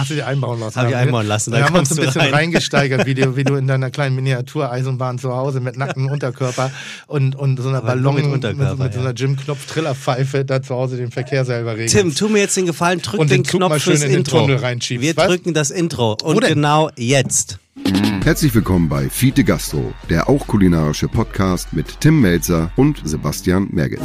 [0.00, 0.80] Hast du dir einbauen lassen?
[0.80, 2.32] Hab ich einbauen lassen, Wir da haben uns ein bisschen rein.
[2.32, 6.70] reingesteigert, wie du, wie du in deiner kleinen Miniatureisenbahn zu Hause mit nacktem Unterkörper
[7.06, 10.96] und, und so einer Ballon mit mit, Unterkörper, mit so einer Jim-Knopf-Trillerpfeife da zu Hause
[10.96, 11.88] den Verkehr selber regeln.
[11.88, 14.10] Tim, tu mir jetzt den Gefallen, drück Und den, den Knopf mal schön fürs in
[14.10, 14.48] den Intro.
[14.48, 15.26] Wir was?
[15.26, 16.54] drücken das Intro und Wo denn?
[16.54, 17.58] genau jetzt.
[18.24, 24.00] Herzlich willkommen bei Fiete Gastro, der auch kulinarische Podcast mit Tim Melzer und Sebastian Merget.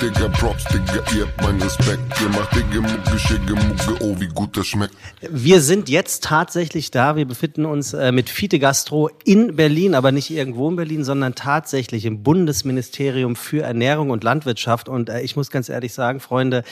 [0.00, 2.00] Digga, Props, Digga, ihr habt meinen Respekt.
[2.22, 4.94] Ihr macht Digga, Mucke, Schicke, Mucke, oh, wie gut das schmeckt.
[5.20, 7.16] Wir sind jetzt tatsächlich da.
[7.16, 11.34] Wir befinden uns äh, mit Fiete Gastro in Berlin, aber nicht irgendwo in Berlin, sondern
[11.34, 14.88] tatsächlich im Bundesministerium für Ernährung und Landwirtschaft.
[14.88, 16.64] Und äh, ich muss ganz ehrlich sagen, Freunde,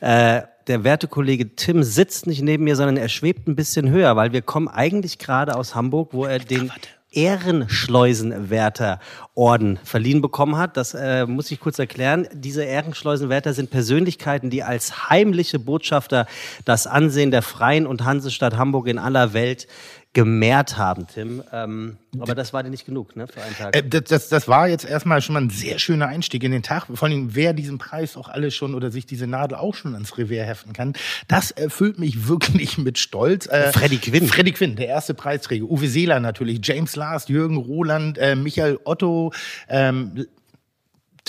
[0.00, 4.16] äh, der werte Kollege Tim sitzt nicht neben mir, sondern er schwebt ein bisschen höher,
[4.16, 6.72] weil wir kommen eigentlich gerade aus Hamburg, wo er den
[7.12, 10.76] Ehrenschleusenwärterorden verliehen bekommen hat.
[10.76, 12.28] Das äh, muss ich kurz erklären.
[12.32, 16.26] Diese Ehrenschleusenwärter sind Persönlichkeiten, die als heimliche Botschafter
[16.64, 19.66] das Ansehen der Freien und Hansestadt Hamburg in aller Welt
[20.12, 21.42] gemehrt haben, Tim.
[21.52, 23.74] Ähm, aber das war dir nicht genug, ne, für einen Tag.
[23.74, 26.62] Äh, das, das, das war jetzt erstmal schon mal ein sehr schöner Einstieg in den
[26.62, 26.86] Tag.
[26.92, 30.18] Vor allem, wer diesen Preis auch alle schon oder sich diese Nadel auch schon ans
[30.18, 30.92] Revier heften kann,
[31.28, 33.46] das erfüllt mich wirklich mit Stolz.
[33.46, 34.28] Äh, Freddy Quinn.
[34.28, 35.64] Freddy Quinn, der erste Preisträger.
[35.64, 39.32] Uwe Seeler natürlich, James Last, Jürgen Roland, äh, Michael Otto,
[39.68, 40.26] ähm,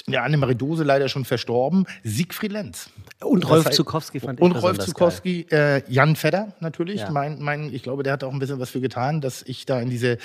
[0.07, 2.89] ja, Annemarie Dose leider schon verstorben, Siegfried Lenz.
[3.21, 7.01] Und Das Rolf heißt- Zukowski fand ich Und Rolf Zukowski, äh, Jan Fedder natürlich.
[7.01, 7.11] Ja.
[7.11, 9.79] Mein, mein, ich glaube, der hat auch ein bisschen was für getan, dass ich da
[9.79, 10.17] in diese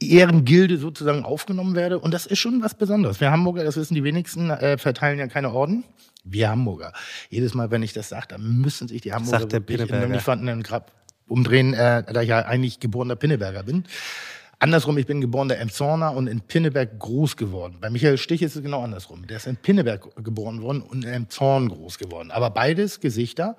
[0.00, 1.98] Ehrengilde sozusagen aufgenommen werde.
[1.98, 3.20] Und das ist schon was Besonderes.
[3.20, 5.84] Wir Hamburger, das wissen die wenigsten, äh, verteilen ja keine Orden.
[6.24, 6.92] Wir Hamburger.
[7.30, 10.48] Jedes Mal, wenn ich das sage, dann müssen sich die Hamburger Sagt der wirklich in
[10.48, 10.92] einem Grab
[11.26, 13.84] umdrehen, äh, da ich ja eigentlich geborener Pinneberger bin.
[14.60, 17.76] Andersrum, ich bin geborener Emshorner und in Pinneberg groß geworden.
[17.80, 19.24] Bei Michael Stich ist es genau andersrum.
[19.28, 22.32] Der ist in Pinneberg geboren worden und in Emshorn groß geworden.
[22.32, 23.56] Aber beides Gesichter,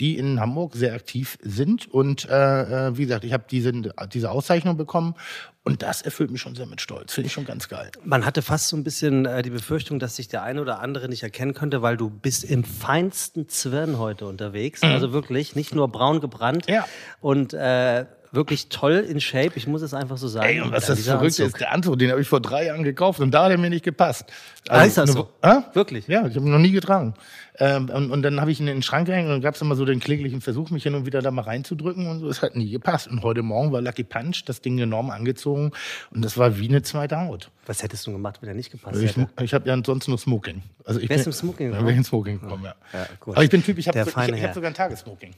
[0.00, 1.86] die in Hamburg sehr aktiv sind.
[1.88, 3.72] Und äh, äh, wie gesagt, ich habe diese,
[4.12, 5.14] diese Auszeichnung bekommen
[5.62, 7.12] und das erfüllt mich schon sehr mit Stolz.
[7.14, 7.92] Finde ich schon ganz geil.
[8.04, 11.08] Man hatte fast so ein bisschen äh, die Befürchtung, dass sich der eine oder andere
[11.08, 14.82] nicht erkennen könnte, weil du bist im feinsten Zwirn heute unterwegs.
[14.82, 16.74] Also wirklich, nicht nur braun gebrannt Mhm.
[16.74, 16.84] Ja.
[17.20, 19.52] und äh, wirklich toll in Shape.
[19.56, 20.46] Ich muss es einfach so sagen.
[20.48, 22.82] Ey, und was Ja, das Verrückte ist, der Anzug, den habe ich vor drei Jahren
[22.82, 24.24] gekauft und da hat er mir nicht gepasst.
[24.68, 25.28] Ah, ist das so?
[25.44, 25.58] Hä?
[25.74, 26.06] Wirklich?
[26.08, 27.14] Ja, ich habe ihn noch nie getragen.
[27.58, 29.60] Ähm, und, und dann habe ich ihn in den Schrank gehängt und dann gab es
[29.60, 32.28] immer so den kläglichen Versuch, mich hin und wieder da mal reinzudrücken und so.
[32.28, 33.08] Es hat nie gepasst.
[33.08, 35.70] Und heute Morgen war Lucky Punch, das Ding genommen, angezogen
[36.10, 37.50] und das war wie eine zweite Haut.
[37.66, 39.28] Was hättest du gemacht, wenn er nicht gepasst Ich, hätte?
[39.42, 40.62] ich habe ja sonst nur Smoking.
[40.86, 41.86] Also ich Wärst bin- im Smoking Ja, gekommen?
[41.86, 42.74] wäre ich in Smoking gekommen, ja.
[42.94, 43.34] Ja, gut.
[43.36, 44.06] Aber ich bin Typ, ich habe Herr.
[44.06, 45.34] hab sogar ein Tagessmoking.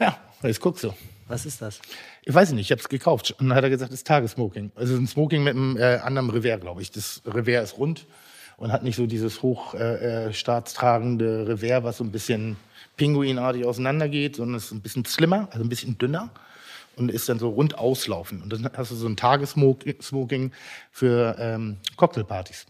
[0.00, 0.92] Ja, jetzt guckst du.
[1.26, 1.80] Was ist das?
[2.24, 3.34] Ich weiß nicht, ich habe es gekauft.
[3.38, 4.72] Und dann hat er gesagt, das ist Tagessmoking.
[4.74, 6.90] Also ein Smoking mit einem äh, anderen Revers, glaube ich.
[6.90, 8.06] Das Revers ist rund
[8.56, 10.32] und hat nicht so dieses hoch äh, äh,
[11.22, 12.56] Revers, was so ein bisschen
[12.96, 16.30] pinguinartig auseinandergeht, sondern es ist ein bisschen slimmer, also ein bisschen dünner
[16.96, 18.42] und ist dann so rund auslaufen.
[18.42, 20.52] Und dann hast du so ein Tagessmoking
[20.90, 22.66] für ähm, Cocktailpartys.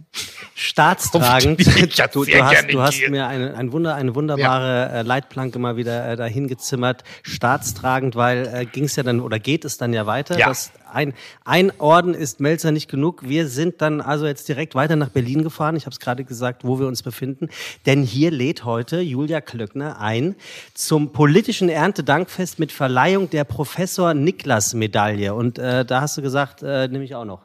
[0.54, 1.60] Staatstragend.
[1.96, 5.76] Ja Du, du hast, du hast mir eine, ein Wunder, eine wunderbare äh, Leitplanke mal
[5.76, 7.02] wieder äh, dahin gezimmert.
[7.22, 10.38] Staatstragend, weil äh, ging es ja dann oder geht es dann ja weiter.
[10.38, 10.48] Ja.
[10.48, 13.28] Das ein, ein Orden ist Melzer nicht genug.
[13.28, 15.76] Wir sind dann also jetzt direkt weiter nach Berlin gefahren.
[15.76, 17.48] Ich habe es gerade gesagt, wo wir uns befinden.
[17.86, 20.34] Denn hier lädt heute Julia Klöckner ein
[20.74, 25.34] zum politischen Erntedankfest mit Verleihung der Professor-Niklas-Medaille.
[25.34, 27.43] Und äh, da hast du gesagt, äh, nehme ich auch noch.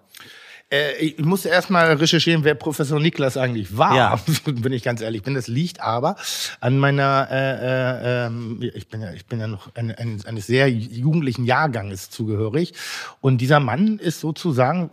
[0.71, 3.95] Äh, ich musste erst mal recherchieren, wer Professor Niklas eigentlich war.
[3.95, 4.19] Ja.
[4.45, 5.33] bin ich ganz ehrlich bin.
[5.33, 6.15] Das liegt aber
[6.59, 10.47] an meiner, äh, äh, ähm, ich bin ja, ich bin ja noch ein, ein, eines
[10.47, 12.73] sehr jugendlichen Jahrganges zugehörig.
[13.21, 14.89] Und dieser Mann ist sozusagen,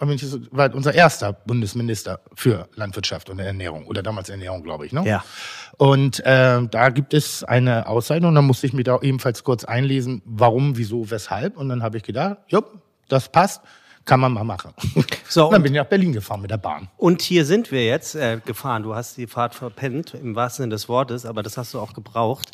[0.50, 4.92] war unser erster Bundesminister für Landwirtschaft und Ernährung oder damals Ernährung, glaube ich.
[4.92, 5.06] Ne?
[5.06, 5.24] Ja.
[5.76, 8.34] Und äh, da gibt es eine Auszeichnung.
[8.34, 11.58] Da musste ich mich da ebenfalls kurz einlesen, warum, wieso, weshalb.
[11.58, 13.60] Und dann habe ich gedacht, jupp, das passt.
[14.06, 14.72] Kann man mal machen.
[15.28, 16.88] So, und dann bin ich nach Berlin gefahren mit der Bahn.
[16.96, 18.84] Und hier sind wir jetzt äh, gefahren.
[18.84, 21.94] Du hast die Fahrt verpennt, im wahrsten Sinne des Wortes, aber das hast du auch
[21.94, 22.52] gebraucht.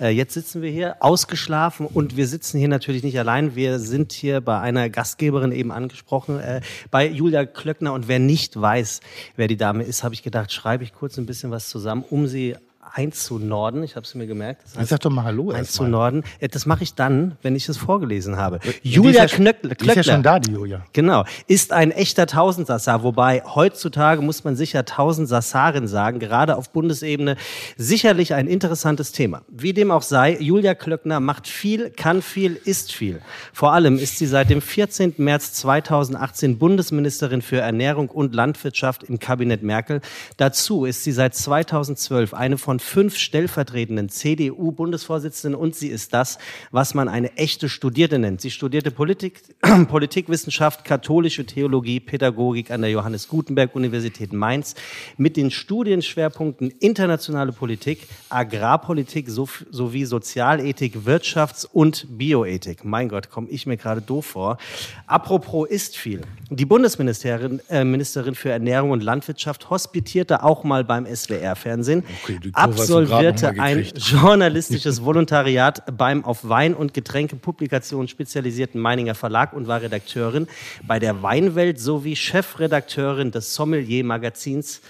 [0.00, 3.56] Äh, jetzt sitzen wir hier, ausgeschlafen und wir sitzen hier natürlich nicht allein.
[3.56, 6.60] Wir sind hier bei einer Gastgeberin eben angesprochen, äh,
[6.92, 7.92] bei Julia Klöckner.
[7.92, 9.00] Und wer nicht weiß,
[9.34, 12.28] wer die Dame ist, habe ich gedacht, schreibe ich kurz ein bisschen was zusammen, um
[12.28, 13.82] sie einzunorden.
[13.82, 14.62] Ich habe es mir gemerkt.
[14.64, 15.88] Das Jetzt sag doch mal Hallo Eins erst zu mal.
[15.90, 16.24] Norden.
[16.40, 18.58] Ja, Das mache ich dann, wenn ich es vorgelesen habe.
[18.82, 19.94] Die Julia ist ja, Knöck- Die ist Klöckner.
[20.02, 20.84] ja schon da, die Julia.
[20.92, 21.24] Genau.
[21.46, 27.36] Ist ein echter Tausendsasar, wobei heutzutage muss man sicher Tausendsasarin sagen, gerade auf Bundesebene.
[27.76, 29.42] Sicherlich ein interessantes Thema.
[29.48, 33.20] Wie dem auch sei, Julia Klöckner macht viel, kann viel, ist viel.
[33.52, 35.14] Vor allem ist sie seit dem 14.
[35.18, 40.00] März 2018 Bundesministerin für Ernährung und Landwirtschaft im Kabinett Merkel.
[40.36, 46.38] Dazu ist sie seit 2012 eine von fünf stellvertretenden CDU-Bundesvorsitzenden und sie ist das,
[46.70, 48.40] was man eine echte Studierte nennt.
[48.40, 49.42] Sie studierte Politik,
[49.88, 54.74] Politikwissenschaft, katholische Theologie, Pädagogik an der Johannes Gutenberg Universität Mainz
[55.16, 62.84] mit den Studienschwerpunkten internationale Politik, Agrarpolitik so- sowie Sozialethik, Wirtschafts- und Bioethik.
[62.84, 64.58] Mein Gott, komme ich mir gerade doof vor.
[65.06, 66.22] Apropos ist viel.
[66.50, 73.50] Die Bundesministerin äh, Ministerin für Ernährung und Landwirtschaft hospitierte auch mal beim SWR-Fernsehen, Okay, absolvierte
[73.58, 80.46] ein journalistisches Volontariat beim auf Wein- und Getränkepublikationen spezialisierten Meininger Verlag und war Redakteurin
[80.86, 84.80] bei der Weinwelt sowie Chefredakteurin des Sommelier-Magazins.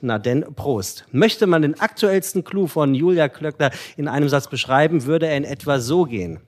[0.00, 1.04] Na denn, Prost.
[1.12, 5.44] Möchte man den aktuellsten Clou von Julia Klöckner in einem Satz beschreiben, würde er in
[5.44, 6.40] etwa so gehen.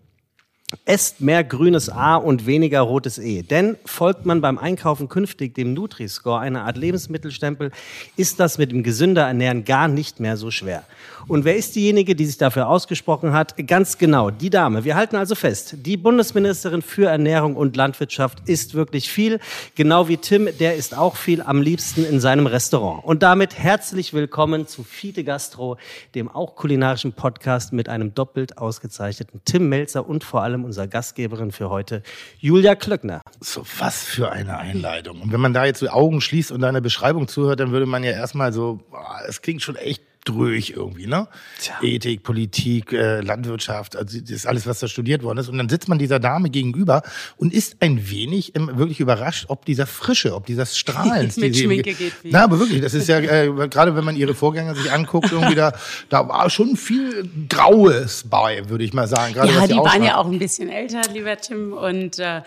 [0.84, 3.42] Esst mehr grünes A und weniger rotes E.
[3.42, 7.70] Denn folgt man beim Einkaufen künftig dem Nutri-Score, einer Art Lebensmittelstempel,
[8.16, 10.84] ist das mit dem gesünder Ernähren gar nicht mehr so schwer.
[11.26, 13.54] Und wer ist diejenige, die sich dafür ausgesprochen hat?
[13.66, 14.84] Ganz genau, die Dame.
[14.84, 19.40] Wir halten also fest, die Bundesministerin für Ernährung und Landwirtschaft ist wirklich viel.
[19.74, 23.04] Genau wie Tim, der ist auch viel am liebsten in seinem Restaurant.
[23.04, 25.78] Und damit herzlich willkommen zu Fide Gastro,
[26.14, 31.52] dem auch kulinarischen Podcast mit einem doppelt ausgezeichneten Tim Melzer und vor allem unserer Gastgeberin
[31.52, 32.02] für heute,
[32.38, 33.20] Julia Klöckner.
[33.40, 35.20] So, was für eine Einleitung.
[35.20, 38.02] Und wenn man da jetzt die Augen schließt und deiner Beschreibung zuhört, dann würde man
[38.02, 38.80] ja erstmal so,
[39.28, 41.28] es klingt schon echt durch irgendwie, ne?
[41.60, 41.74] Tja.
[41.82, 45.48] Ethik, Politik, äh, Landwirtschaft, also das ist alles, was da studiert worden ist.
[45.48, 47.02] Und dann sitzt man dieser Dame gegenüber
[47.36, 51.36] und ist ein wenig ähm, wirklich überrascht, ob dieser Frische, ob dieser Strahlens.
[51.44, 52.30] Mit die Schminke geht viel.
[52.30, 55.54] Na, aber wirklich, das ist ja, äh, gerade wenn man ihre Vorgänger sich anguckt, irgendwie
[55.54, 55.72] da,
[56.08, 59.34] da war schon viel Graues bei, würde ich mal sagen.
[59.34, 61.72] Gerade Ja, was die waren ja auch ein bisschen älter, lieber Tim.
[61.72, 62.42] Und äh,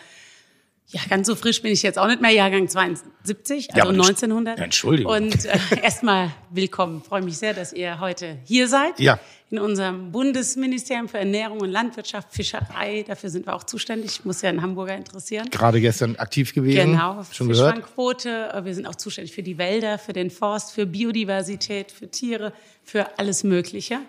[0.89, 2.31] ja, ganz so frisch bin ich jetzt auch nicht mehr.
[2.31, 4.57] Jahrgang 72, Ja, also du- 1900.
[4.57, 5.11] Ja, Entschuldigung.
[5.11, 7.01] Und äh, erstmal willkommen.
[7.03, 8.99] Freue mich sehr, dass ihr heute hier seid.
[8.99, 9.19] Ja.
[9.49, 13.03] In unserem Bundesministerium für Ernährung und Landwirtschaft, Fischerei.
[13.07, 14.25] Dafür sind wir auch zuständig.
[14.25, 15.49] Muss ja einen Hamburger interessieren.
[15.51, 16.91] Gerade gestern aktiv gewesen.
[16.91, 17.75] Genau, Schon gehört?
[17.75, 18.49] Fischfangquote.
[18.53, 22.53] Äh, Wir sind auch zuständig für die Wälder, für den Forst, für Biodiversität, für Tiere,
[22.83, 23.99] für alles Mögliche.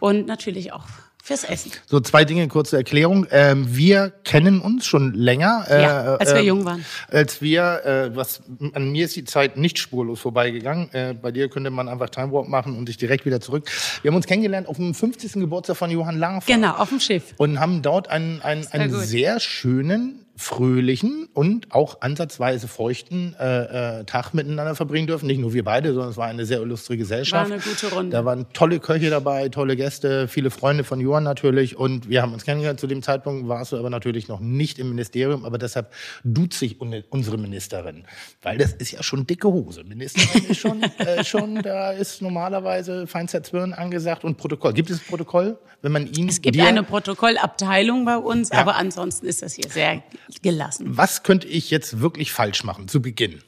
[0.00, 0.84] Und natürlich auch
[1.24, 1.72] fürs Essen.
[1.86, 3.26] So, zwei Dinge, kurze Erklärung.
[3.30, 5.64] Ähm, wir kennen uns schon länger.
[5.70, 6.84] äh, Ja, als wir ähm, jung waren.
[7.10, 7.82] Als wir,
[8.12, 8.42] äh, was,
[8.74, 10.92] an mir ist die Zeit nicht spurlos vorbeigegangen.
[10.92, 13.64] Äh, bei dir könnte man einfach Time Warp machen und sich direkt wieder zurück.
[14.02, 15.32] Wir haben uns kennengelernt auf dem 50.
[15.32, 16.46] Geburtstag von Johann Lafer.
[16.46, 17.32] Genau, auf dem Schiff.
[17.38, 24.04] Und haben dort einen, einen, einen sehr schönen, fröhlichen und auch ansatzweise feuchten äh, äh,
[24.04, 25.26] Tag miteinander verbringen dürfen.
[25.26, 27.48] Nicht nur wir beide, sondern es war eine sehr illustre Gesellschaft.
[27.50, 28.10] War eine gute Runde.
[28.10, 31.76] Da waren tolle Köche dabei, tolle Gäste, viele Freunde von Johann natürlich.
[31.76, 32.80] Und wir haben uns kennengelernt.
[32.80, 35.92] Zu dem Zeitpunkt warst du aber natürlich noch nicht im Ministerium, aber deshalb
[36.24, 38.04] duzt sich un- unsere Ministerin.
[38.42, 39.84] Weil das ist ja schon dicke Hose.
[39.84, 44.72] Ministerin ist schon, äh, schon, da ist normalerweise feinster Zwirn angesagt und Protokoll.
[44.72, 48.58] Gibt es Protokoll, wenn man ihn Es gibt eine Protokollabteilung bei uns, Ja.
[48.60, 50.02] aber ansonsten ist das hier sehr
[50.42, 50.96] gelassen.
[50.96, 53.42] Was könnte ich jetzt wirklich falsch machen zu Beginn?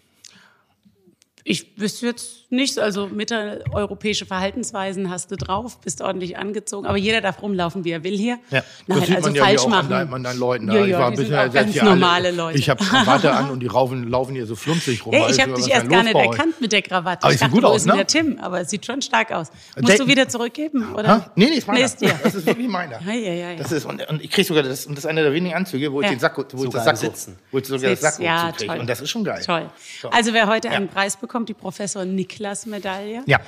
[1.49, 7.21] Ich wüsste jetzt nichts, also mitteleuropäische Verhaltensweisen hast du drauf, bist ordentlich angezogen, aber jeder
[7.21, 8.41] darf rumlaufen, wie er will hier.
[8.51, 9.93] das Nein, sieht also man ja falsch auch machen.
[9.93, 10.67] an, deinen- Leuten.
[10.67, 10.75] da.
[10.75, 12.59] Ja, ich ja, war die sind bisher auch ganz hier alle- normale Leute.
[12.59, 15.13] Ich habe Krawatte an und die laufen, laufen hier so flunzig rum.
[15.15, 17.23] Hey, ich habe dich erst gar nicht erkannt mit der Krawatte.
[17.23, 17.93] Aber ich dachte, gut wo aus, ist ne?
[17.95, 18.39] der Tim?
[18.41, 19.51] Aber es sieht schon stark aus.
[19.77, 20.95] Der- Musst du wieder zurückgeben?
[20.95, 21.09] Oder?
[21.09, 21.31] Ha?
[21.37, 21.79] Nee, nee, ist meiner.
[21.79, 22.19] Nee, ist dir.
[22.25, 23.01] Das ist wirklich meiner.
[23.07, 23.57] Ja, ja, ja, ja.
[23.57, 25.93] Das ist, und, und ich krieg sogar, das, und das ist einer der wenigen Anzüge,
[25.93, 26.13] wo ich Ja.
[26.13, 27.39] den Sakko, wo ich das Sitzen.
[27.53, 28.79] wo ich sogar das ja, toll.
[28.81, 29.43] Und das ist schon geil.
[29.47, 29.71] Toll.
[30.03, 30.11] So.
[30.11, 30.75] Also wer heute Ja.
[30.75, 33.41] einen Preis bekommt, die Professor Niklas-Medaille, Ja.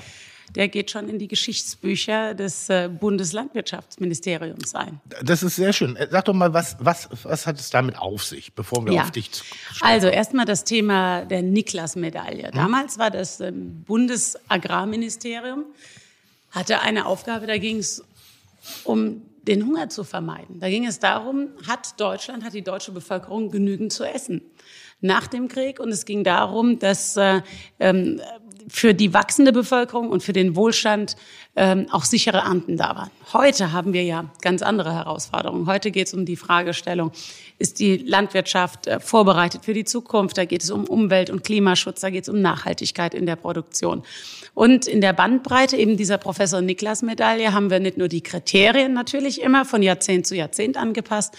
[0.55, 5.01] der geht schon in die Geschichtsbücher des äh, Bundeslandwirtschaftsministeriums ein.
[5.23, 5.97] Das ist sehr schön.
[5.97, 9.11] Äh, Sag doch mal, was, was, was hat es damit auf sich, bevor wir auf
[9.11, 9.45] dich zu
[9.81, 12.49] Also erstmal das Thema der Niklas-Medaille.
[12.49, 12.53] Hm?
[12.55, 15.65] Damals war das ähm, Bundesagrarministerium,
[16.51, 18.03] hatte eine Aufgabe, da ging es
[18.85, 20.61] um den Hunger zu vermeiden.
[20.61, 24.43] Da ging es darum, hat Deutschland, hat die deutsche Bevölkerung genügend zu essen
[25.01, 25.81] nach dem Krieg?
[25.81, 27.43] Und es ging darum, dass äh,
[27.81, 28.21] ähm,
[28.69, 31.17] für die wachsende Bevölkerung und für den Wohlstand
[31.57, 33.11] ähm, auch sichere Ernten da waren.
[33.33, 35.67] Heute haben wir ja ganz andere Herausforderungen.
[35.67, 37.11] Heute geht es um die Fragestellung,
[37.59, 40.39] ist die Landwirtschaft äh, vorbereitet für die Zukunft?
[40.39, 44.03] Da geht es um Umwelt- und Klimaschutz, da geht es um Nachhaltigkeit in der Produktion.
[44.55, 49.41] Und in der Bandbreite eben dieser Professor Niklas-Medaille haben wir nicht nur die Kriterien natürlich
[49.41, 51.35] immer von Jahrzehnt zu Jahrzehnt angepasst,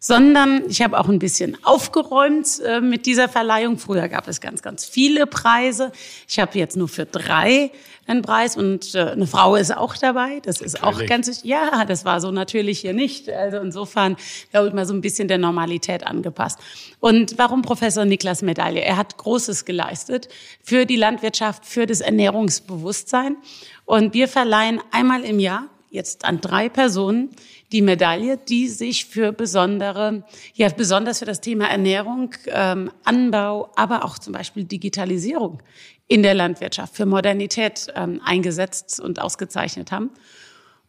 [0.00, 3.78] sondern ich habe auch ein bisschen aufgeräumt äh, mit dieser Verleihung.
[3.78, 5.92] Früher gab es ganz, ganz viele Preise.
[6.28, 7.70] Ich habe jetzt nur für drei
[8.08, 10.40] einen Preis und äh, eine Frau ist auch dabei.
[10.40, 13.28] Das ist auch ganz, ja, das war so natürlich hier nicht.
[13.28, 14.16] Also insofern,
[14.50, 16.58] glaube ich mal, so ein bisschen der Normalität angepasst.
[17.00, 18.80] Und warum Professor Niklas Medaille?
[18.80, 20.28] Er hat Großes geleistet
[20.62, 23.36] für die Landwirtschaft, für das Ernährungsbewusstsein.
[23.84, 27.30] Und wir verleihen einmal im Jahr jetzt an drei Personen
[27.72, 34.04] die Medaille, die sich für besondere, ja besonders für das Thema Ernährung, ähm, Anbau, aber
[34.04, 35.62] auch zum Beispiel Digitalisierung
[36.06, 40.10] in der Landwirtschaft für Modernität ähm, eingesetzt und ausgezeichnet haben.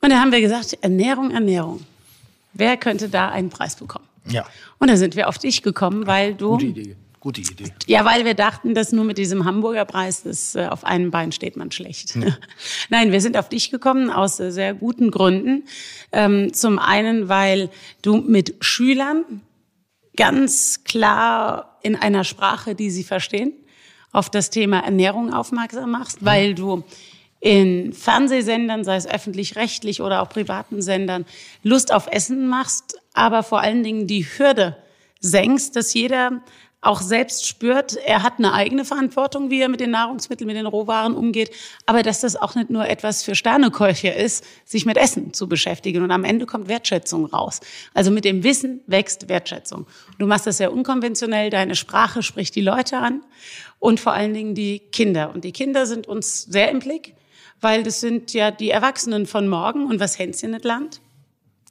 [0.02, 1.86] Und da haben wir gesagt, Ernährung, Ernährung.
[2.54, 4.08] Wer könnte da einen Preis bekommen?
[4.26, 4.46] Ja.
[4.80, 6.58] Und da sind wir auf dich gekommen, weil du
[7.20, 7.74] Gute Idee.
[7.86, 11.34] Ja, weil wir dachten, dass nur mit diesem Hamburger Preis, das, äh, auf einem Bein
[11.34, 12.18] steht man schlecht.
[12.90, 15.66] Nein, wir sind auf dich gekommen aus äh, sehr guten Gründen.
[16.14, 17.70] Ähm, zum einen, weil
[18.02, 19.42] du mit Schülern
[20.16, 23.54] ganz klar in einer Sprache, die sie verstehen,
[24.12, 26.84] auf das Thema Ernährung aufmerksam machst, weil du
[27.42, 31.26] in Fernsehsendern, sei es öffentlich-rechtlich oder auch privaten Sendern,
[31.64, 34.78] Lust auf Essen machst, aber vor allen Dingen die Hürde
[35.20, 36.42] senkst, dass jeder
[36.82, 40.66] auch selbst spürt, er hat eine eigene Verantwortung, wie er mit den Nahrungsmitteln, mit den
[40.66, 41.52] Rohwaren umgeht,
[41.86, 46.04] aber dass das auch nicht nur etwas für Sterneköche ist, sich mit Essen zu beschäftigen.
[46.04, 47.60] Und am Ende kommt Wertschätzung raus.
[47.94, 49.88] Also mit dem Wissen wächst Wertschätzung.
[50.20, 53.24] Du machst das sehr unkonventionell, deine Sprache spricht die Leute an
[53.80, 55.32] und vor allen Dingen die Kinder.
[55.34, 57.14] Und die Kinder sind uns sehr im Blick,
[57.60, 59.86] weil das sind ja die Erwachsenen von morgen.
[59.86, 61.02] Und was Hänschen nicht lernt?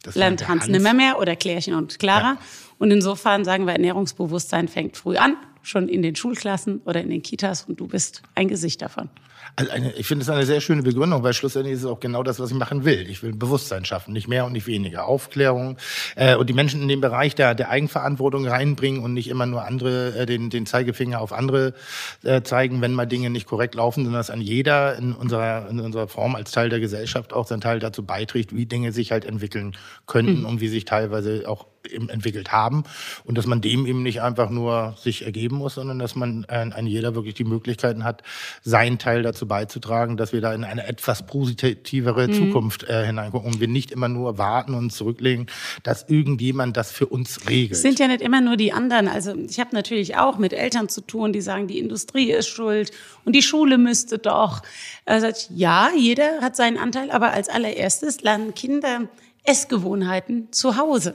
[0.03, 2.39] Das lernt der Hans, nimmermehr oder Klärchen und Clara.
[2.79, 7.22] Und insofern sagen wir, Ernährungsbewusstsein fängt früh an, schon in den Schulklassen oder in den
[7.22, 9.11] Kitas und du bist ein Gesicht davon.
[9.57, 12.22] Also eine, ich finde es eine sehr schöne Begründung, weil schlussendlich ist es auch genau
[12.22, 13.09] das, was ich machen will.
[13.11, 15.07] Ich will Bewusstsein schaffen, nicht mehr und nicht weniger.
[15.07, 15.76] Aufklärung
[16.16, 19.64] äh, und die Menschen in den Bereich der, der Eigenverantwortung reinbringen und nicht immer nur
[19.64, 21.74] andere äh, den, den Zeigefinger auf andere
[22.22, 25.80] äh, zeigen, wenn mal Dinge nicht korrekt laufen, sondern dass an jeder in unserer, in
[25.80, 29.24] unserer Form als Teil der Gesellschaft auch seinen Teil dazu beiträgt, wie Dinge sich halt
[29.24, 29.76] entwickeln
[30.07, 30.44] könnten Mhm.
[30.46, 32.84] und wie sich teilweise auch eben entwickelt haben
[33.24, 36.70] und dass man dem eben nicht einfach nur sich ergeben muss, sondern dass man äh,
[36.70, 38.22] an jeder wirklich die Möglichkeiten hat,
[38.62, 43.61] seinen Teil dazu beizutragen, dass wir da in eine etwas positivere Zukunft äh, hineingucken und
[43.61, 45.47] wir nicht immer nur warten und zurücklegen,
[45.82, 47.72] dass irgendjemand das für uns regelt.
[47.72, 49.09] Es sind ja nicht immer nur die anderen.
[49.09, 52.91] Also ich habe natürlich auch mit Eltern zu tun, die sagen, die Industrie ist schuld
[53.24, 54.62] und die Schule müsste doch.
[55.05, 59.09] Also ja, jeder hat seinen Anteil, aber als allererstes lernen Kinder
[59.45, 61.14] Essgewohnheiten zu Hause.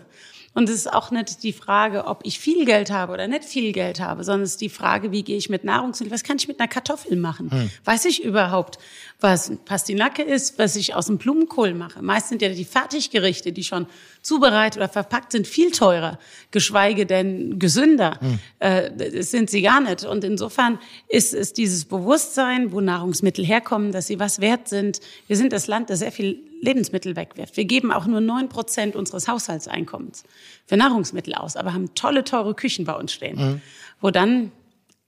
[0.53, 3.71] Und es ist auch nicht die Frage, ob ich viel Geld habe oder nicht viel
[3.71, 6.47] Geld habe, sondern es ist die Frage, wie gehe ich mit Nahrungsmitteln, was kann ich
[6.47, 7.49] mit einer Kartoffel machen?
[7.85, 8.77] Weiß ich überhaupt,
[9.23, 12.01] was Pastinake ist, was ich aus dem Blumenkohl mache?
[12.01, 13.87] Meist sind ja die Fertiggerichte, die schon
[14.21, 16.19] zubereitet oder verpackt sind, viel teurer,
[16.51, 18.19] geschweige denn gesünder.
[18.59, 20.03] Äh, das sind sie gar nicht.
[20.03, 24.99] Und insofern ist es dieses Bewusstsein, wo Nahrungsmittel herkommen, dass sie was wert sind.
[25.27, 27.55] Wir sind das Land, das sehr viel Lebensmittel wegwirft.
[27.55, 30.25] Wir geben auch nur neun Prozent unseres Haushaltseinkommens
[30.65, 33.61] für Nahrungsmittel aus, aber haben tolle, teure Küchen bei uns stehen,
[34.01, 34.51] wo dann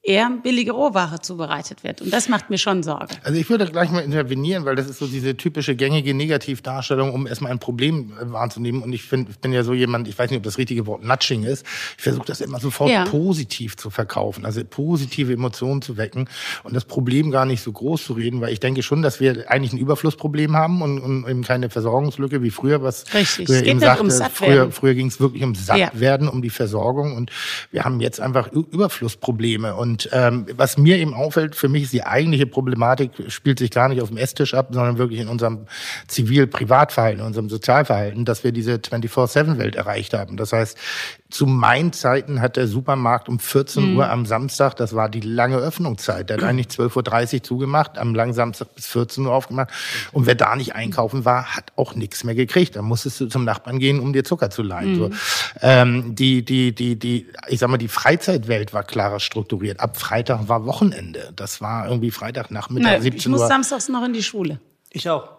[0.06, 2.02] eher billige Rohware zubereitet wird.
[2.02, 3.16] Und das macht mir schon Sorge.
[3.24, 7.26] Also ich würde gleich mal intervenieren, weil das ist so diese typische gängige Negativdarstellung, um
[7.26, 8.84] erstmal ein Problem äh, wahrzunehmen.
[8.84, 11.04] Und ich finde, ich bin ja so jemand, ich weiß nicht, ob das richtige Wort
[11.04, 11.66] Nudging ist.
[11.98, 13.06] Ich versuche das immer sofort Ja.
[13.06, 16.30] positiv zu verkaufen, also positive Emotionen zu wecken
[16.64, 19.50] und das Problem gar nicht so groß zu reden, weil ich denke schon, dass wir
[19.50, 23.48] eigentlich ein Überflussproblem haben und, und eben keine Versorgungslücke wie früher, was Richtig.
[23.48, 25.54] du ja eben nicht sagte, ums früher, früher ging es wirklich Ja.
[25.56, 27.32] Sattwerden, um die Versorgung und
[27.72, 32.04] wir haben jetzt einfach Überflussprobleme und ähm, was mir eben auffällt, für mich ist die
[32.04, 35.66] eigentliche Problematik, spielt sich gar nicht auf dem Esstisch ab, sondern wirklich in unserem
[36.08, 40.38] Zivil-Privatverhalten, in unserem Sozialverhalten, dass wir diese 24-7-Welt erreicht haben.
[40.38, 40.78] Das heißt,
[41.30, 45.58] zu meinen Zeiten hat der Supermarkt um 14 Uhr am Samstag, das war die lange
[45.58, 49.70] Öffnungszeit, der hat eigentlich 12.30 Uhr zugemacht, am langen Samstag bis 14 Uhr aufgemacht.
[50.14, 52.76] Und wer da nicht einkaufen war, hat auch nichts mehr gekriegt.
[52.76, 54.96] Dann musstest du zum Nachbarn gehen, um dir Zucker zu leihen.
[54.96, 55.10] So.
[55.62, 59.80] Ähm, die, die, die, die, ich sag mal, die Freizeitwelt war klarer strukturiert.
[59.86, 61.32] Ab Freitag war Wochenende.
[61.36, 63.48] Das war irgendwie Freitagnachmittag, Na, 17 ich muss Uhr.
[63.48, 64.60] samstags noch in die Schule.
[64.90, 65.30] Ich auch.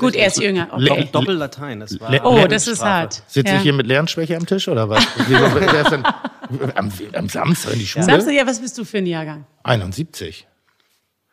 [0.00, 0.68] Gut, er ist jünger.
[0.72, 1.06] Okay.
[1.12, 1.80] Doppel Latein.
[1.80, 3.22] Das war Le- Oh, das ist hart.
[3.26, 3.56] Sitze Ja.
[3.58, 5.06] ich hier mit Lernschwäche am Tisch oder was?
[6.76, 8.04] Am, am Samstag in die Schule?
[8.04, 9.44] Samstag, ja, was bist du für ein Jahrgang?
[9.64, 10.46] 71.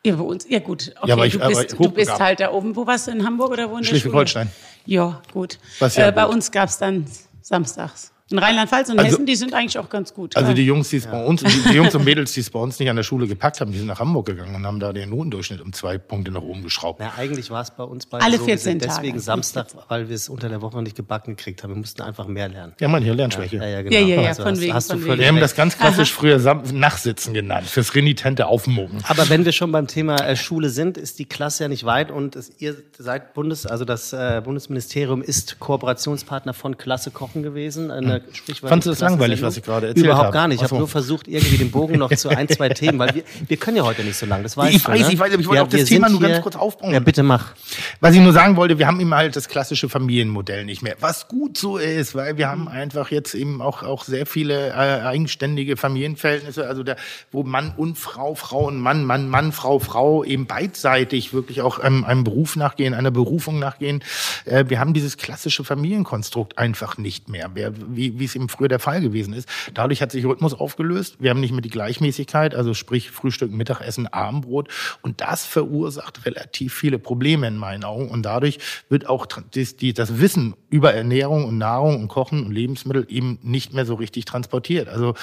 [0.04, 0.44] Ja, bei uns.
[0.48, 0.92] Ja, gut.
[0.98, 1.94] Okay, Ja, aber ich- du, aber bist, du hochbegabt.
[1.94, 2.76] bist halt da oben.
[2.76, 3.12] Wo warst du?
[3.12, 4.50] In Hamburg oder wo in der Schleswig-Holstein.
[4.84, 5.58] Ja, gut.
[5.78, 7.06] Was ja äh, bei uns gab's dann
[7.40, 8.12] samstags.
[8.30, 10.34] In Rheinland-Pfalz und Also- Hessen, die sind eigentlich auch ganz gut.
[10.34, 10.54] Also ja.
[10.54, 12.78] die Jungs, die es bei uns, die, die Jungs und Mädels, die es bei uns
[12.78, 15.10] nicht an der Schule gepackt haben, die sind nach Hamburg gegangen und haben da den
[15.10, 17.00] Notendurchschnitt um zwei Punkte nach oben geschraubt.
[17.00, 19.20] Na, eigentlich war es bei uns beiden Alle so, wir 14 sind deswegen Tage.
[19.20, 21.72] Samstag, weil wir es unter der Woche nicht gebacken gekriegt haben.
[21.72, 22.72] Wir mussten einfach mehr lernen.
[22.80, 23.56] Ja, man, hier Lernschwäche.
[23.56, 23.94] Ja, ja, genau.
[23.94, 25.76] Ja, ja, ja, Also von hast, wegen, hast du von völlig Wir haben das ganz
[25.76, 29.04] klassisch früher Sam Nachsitzen genannt, fürs renitente Aufmucken.
[29.06, 32.10] Aber wenn wir schon beim Thema äh, Schule sind, ist die Klasse ja nicht weit
[32.10, 37.90] und es, ihr seid Bundes, also das äh, Bundesministerium ist Kooperationspartner von Klasse Kochen gewesen.
[37.90, 38.13] Eine sprichwörtliche
[38.62, 39.48] Fandst du das langweilig, Sendung.
[39.50, 40.32] was ich gerade erzählt Überhaupt habe?
[40.34, 40.58] gar nicht.
[40.58, 43.56] Ich habe nur versucht, irgendwie den Bogen noch zu ein, zwei Themen, weil wir, wir
[43.56, 44.42] können ja heute nicht so lange.
[44.44, 45.12] Das weißt Ich du, weiß, ne?
[45.12, 46.92] ich weiß, aber ich wollte auch das wir Thema nur ganz kurz aufbauen.
[46.92, 47.52] Ja, bitte mach.
[48.00, 50.96] Was ich nur sagen wollte, wir haben eben halt das klassische Familienmodell nicht mehr.
[51.00, 54.72] Was gut so ist, weil wir haben einfach jetzt eben auch, auch sehr viele äh,
[54.72, 56.96] eigenständige Familienverhältnisse, also der,
[57.32, 61.82] wo Mann und Frau, Frau und Mann, Mann, Mann, Frau, Frau eben beidseitig wirklich auch
[61.82, 64.02] ähm, einem Beruf nachgehen, einer Berufung nachgehen.
[64.44, 67.72] Äh, wir haben dieses klassische Familienkonstrukt einfach nicht mehr, wer-
[68.04, 69.48] wie, wie es eben früher der Fall gewesen ist.
[69.72, 71.16] Dadurch hat sich Rhythmus aufgelöst.
[71.20, 74.68] Wir haben nicht mehr die Gleichmäßigkeit, also sprich Frühstück, Mittagessen, Abendbrot.
[75.02, 78.08] Und das verursacht relativ viele Probleme in meinen Augen.
[78.08, 82.52] Und dadurch wird auch das, die, das Wissen über Ernährung und Nahrung und Kochen und
[82.52, 84.88] Lebensmittel eben nicht mehr so richtig transportiert.
[84.88, 85.14] Also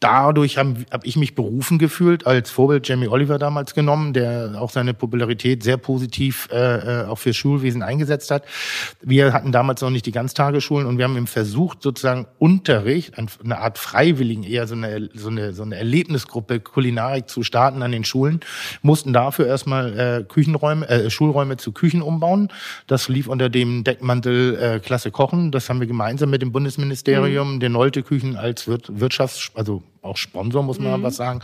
[0.00, 4.70] dadurch habe hab ich mich berufen gefühlt, als Vorbild Jamie Oliver damals genommen, der auch
[4.70, 8.44] seine Popularität sehr positiv äh, äh auch für Schulwesen eingesetzt hat.
[9.00, 13.58] Wir hatten damals noch nicht die Ganztagesschulen und wir haben ihm versucht, sozusagen Unterricht, eine
[13.58, 18.04] Art Freiwilligen, eher so eine, so eine, so eine Erlebnisgruppe Kulinarik zu starten an den
[18.04, 18.40] Schulen,
[18.82, 22.48] mussten dafür erstmal äh, Küchenräume, äh, Schulräume zu Küchen umbauen.
[22.86, 25.50] Das lief unter dem Deckmantel äh, Klasse Kochen.
[25.50, 27.60] Das haben wir gemeinsam mit dem Bundesministerium, mhm.
[27.60, 31.04] den Nolte Küchen als Wirtschafts-, also auch Sponsor, muss man mhm.
[31.04, 31.40] was sagen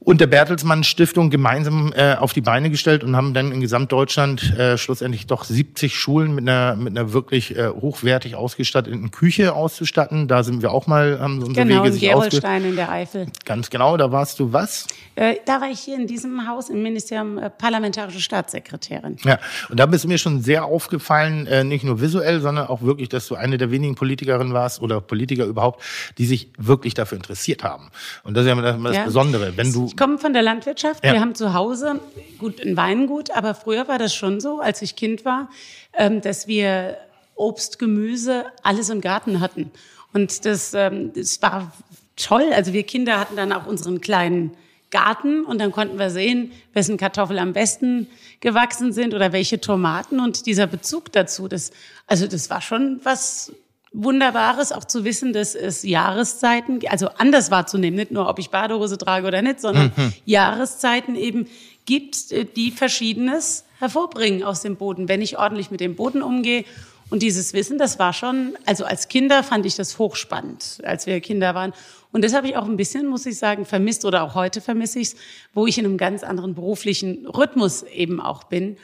[0.00, 4.56] und der Bertelsmann Stiftung gemeinsam äh, auf die Beine gestellt und haben dann in Gesamtdeutschland
[4.58, 10.28] äh, schlussendlich doch 70 Schulen mit einer mit einer wirklich äh, hochwertig ausgestatteten Küche auszustatten.
[10.28, 13.26] Da sind wir auch mal haben unsere genau, Wege sich Gerolstein in der Eifel.
[13.44, 14.86] Ganz genau, da warst du was?
[15.16, 19.16] Äh, da war ich hier in diesem Haus im Ministerium äh, parlamentarische Staatssekretärin.
[19.24, 19.38] Ja,
[19.68, 23.08] und da bist du mir schon sehr aufgefallen, äh, nicht nur visuell, sondern auch wirklich,
[23.08, 25.82] dass du eine der wenigen Politikerinnen warst oder Politiker überhaupt,
[26.18, 27.90] die sich wirklich dafür interessiert haben.
[28.24, 29.04] Und das ist ja das, das ja.
[29.04, 31.04] Besondere, wenn du ich komme von der Landwirtschaft.
[31.04, 31.12] Ja.
[31.12, 32.00] Wir haben zu Hause
[32.38, 35.48] gut ein Weingut, aber früher war das schon so, als ich Kind war,
[35.92, 36.96] ähm, dass wir
[37.36, 39.70] Obst, Gemüse, alles im Garten hatten.
[40.12, 41.72] Und das, ähm, das war
[42.16, 42.50] toll.
[42.52, 44.56] Also wir Kinder hatten dann auch unseren kleinen
[44.90, 48.08] Garten und dann konnten wir sehen, wessen Kartoffeln am besten
[48.40, 51.46] gewachsen sind oder welche Tomaten und dieser Bezug dazu.
[51.46, 51.70] Das,
[52.08, 53.52] also das war schon was
[53.94, 58.98] Wunderbares, auch zu wissen, dass es Jahreszeiten, also anders wahrzunehmen, nicht nur, ob ich Badehose
[58.98, 60.12] trage oder nicht, sondern mhm.
[60.24, 61.46] Jahreszeiten eben
[61.86, 66.64] gibt, äh, die Verschiedenes hervorbringen aus dem Boden, wenn ich ordentlich mit dem Boden umgehe.
[67.10, 71.20] Und dieses Wissen, das war schon, also als Kinder fand ich das hochspannend, als wir
[71.20, 71.72] Kinder waren.
[72.10, 74.98] Und das habe ich auch ein bisschen, muss ich sagen, vermisst oder auch heute vermisse
[74.98, 75.16] ich es,
[75.52, 78.76] wo ich in einem ganz anderen beruflichen Rhythmus eben auch bin.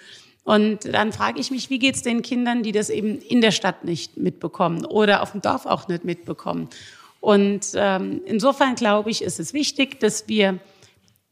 [0.45, 3.51] Und dann frage ich mich, wie geht es den Kindern, die das eben in der
[3.51, 6.69] Stadt nicht mitbekommen oder auf dem Dorf auch nicht mitbekommen?
[7.21, 10.59] Und ähm, insofern glaube ich, ist es wichtig, dass wir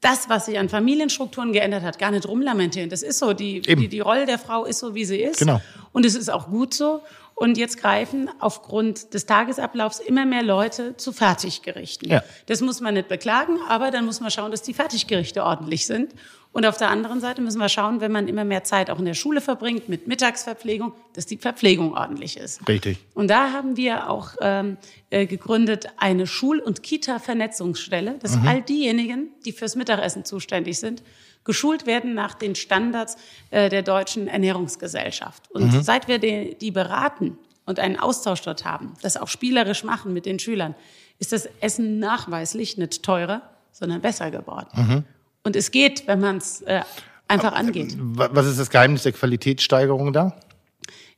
[0.00, 2.88] das, was sich an Familienstrukturen geändert hat, gar nicht rumlamentieren.
[2.90, 3.32] Das ist so.
[3.32, 5.38] Die, die, die Rolle der Frau ist so, wie sie ist.
[5.38, 5.60] Genau.
[5.92, 7.00] Und es ist auch gut so.
[7.34, 12.10] Und jetzt greifen aufgrund des Tagesablaufs immer mehr Leute zu Fertiggerichten.
[12.10, 12.22] Ja.
[12.46, 16.12] Das muss man nicht beklagen, aber dann muss man schauen, dass die Fertiggerichte ordentlich sind.
[16.52, 19.04] Und auf der anderen Seite müssen wir schauen, wenn man immer mehr Zeit auch in
[19.04, 22.66] der Schule verbringt mit Mittagsverpflegung, dass die Verpflegung ordentlich ist.
[22.66, 22.98] Richtig.
[23.14, 24.76] Und da haben wir auch ähm,
[25.10, 28.48] äh, gegründet eine Schul- und Kita-Vernetzungsstelle, dass mhm.
[28.48, 31.02] all diejenigen, die fürs Mittagessen zuständig sind,
[31.44, 33.16] geschult werden nach den Standards
[33.50, 35.50] äh, der deutschen Ernährungsgesellschaft.
[35.50, 35.82] Und mhm.
[35.82, 40.26] seit wir die, die beraten und einen Austausch dort haben, das auch spielerisch machen mit
[40.26, 40.74] den Schülern,
[41.18, 43.42] ist das Essen nachweislich nicht teurer,
[43.72, 44.68] sondern besser geworden.
[44.74, 45.04] Mhm.
[45.48, 46.82] Und es geht, wenn man es äh,
[47.26, 47.96] einfach angeht.
[47.98, 50.38] Was ist das Geheimnis der Qualitätssteigerung da?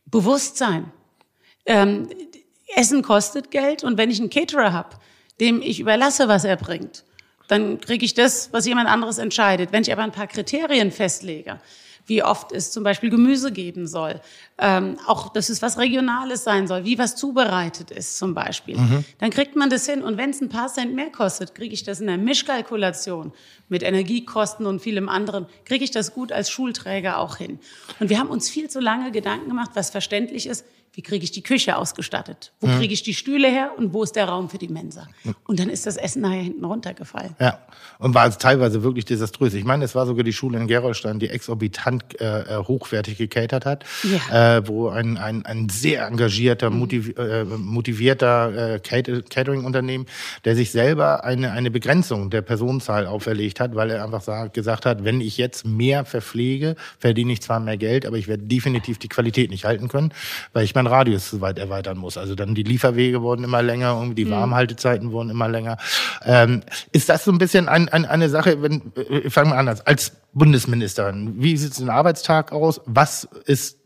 [0.07, 0.93] Bewusstsein.
[1.67, 2.09] Ähm,
[2.77, 4.91] Essen kostet Geld und wenn ich einen Caterer habe,
[5.41, 7.03] dem ich überlasse, was er bringt,
[7.49, 9.73] dann kriege ich das, was jemand anderes entscheidet.
[9.73, 11.59] Wenn ich aber ein paar Kriterien festlege,
[12.11, 14.21] wie oft es zum Beispiel Gemüse geben soll,
[14.59, 18.77] ähm, auch dass es was Regionales sein soll, wie was zubereitet ist zum Beispiel.
[18.77, 19.05] Mhm.
[19.19, 21.85] Dann kriegt man das hin und wenn es ein paar Cent mehr kostet, kriege ich
[21.85, 23.33] das in der Mischkalkulation
[23.69, 27.61] mit Energiekosten und vielem anderen, kriege ich das gut als Schulträger auch hin.
[28.01, 31.31] Und wir haben uns viel zu lange Gedanken gemacht, was verständlich ist, wie kriege ich
[31.31, 32.53] die Küche ausgestattet?
[32.61, 32.79] Wo mhm.
[32.79, 35.07] kriege ich die Stühle her und wo ist der Raum für die Mensa?
[35.47, 37.37] Und dann ist das Essen nachher hinten runtergefallen.
[37.39, 37.61] Ja,
[37.99, 39.55] und war es teilweise wirklich desaströs.
[39.55, 43.67] Ich meine, es war sogar die Schule in Gerolstein, die exorbitant äh, äh hochwertig gecatert
[43.67, 44.57] hat, ja.
[44.57, 50.07] äh, wo ein, ein, ein sehr engagierter, motiv, äh, motivierter äh, Catering-Unternehmen,
[50.45, 54.87] der sich selber eine, eine Begrenzung der Personenzahl auferlegt hat, weil er einfach sagt, gesagt
[54.87, 58.99] hat, wenn ich jetzt mehr verpflege, verdiene ich zwar mehr Geld, aber ich werde definitiv
[58.99, 60.13] die Qualität nicht halten können,
[60.53, 62.17] weil ich meinen Radius weit erweitern muss.
[62.17, 64.31] Also dann die Lieferwege wurden immer länger, und die mhm.
[64.31, 65.77] Warmhaltezeiten wurden immer länger.
[66.25, 66.63] Ähm,
[66.93, 70.13] ist das so ein bisschen ein, ein, eine Sache, wenn, äh, fangen wir anders, als
[70.33, 72.81] Bundesministerin, wie sieht ein Arbeitstag aus?
[72.87, 73.81] Was ist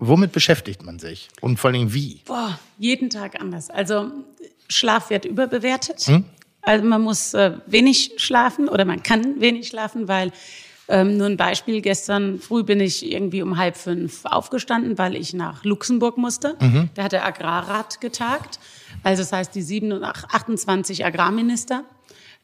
[0.00, 1.28] Womit beschäftigt man sich?
[1.40, 2.22] Und vor allen Dingen wie?
[2.24, 3.68] Boah, jeden Tag anders.
[3.68, 4.12] Also
[4.68, 6.00] Schlaf wird überbewertet.
[6.06, 6.24] Hm?
[6.62, 10.30] Also man muss äh, wenig schlafen oder man kann wenig schlafen, weil
[10.88, 15.34] ähm, nur ein Beispiel, gestern früh bin ich irgendwie um halb fünf aufgestanden, weil ich
[15.34, 16.56] nach Luxemburg musste.
[16.60, 16.88] Mhm.
[16.94, 18.58] Da hat der Agrarrat getagt.
[19.02, 21.84] Also das heißt, die 27, 28 Agrarminister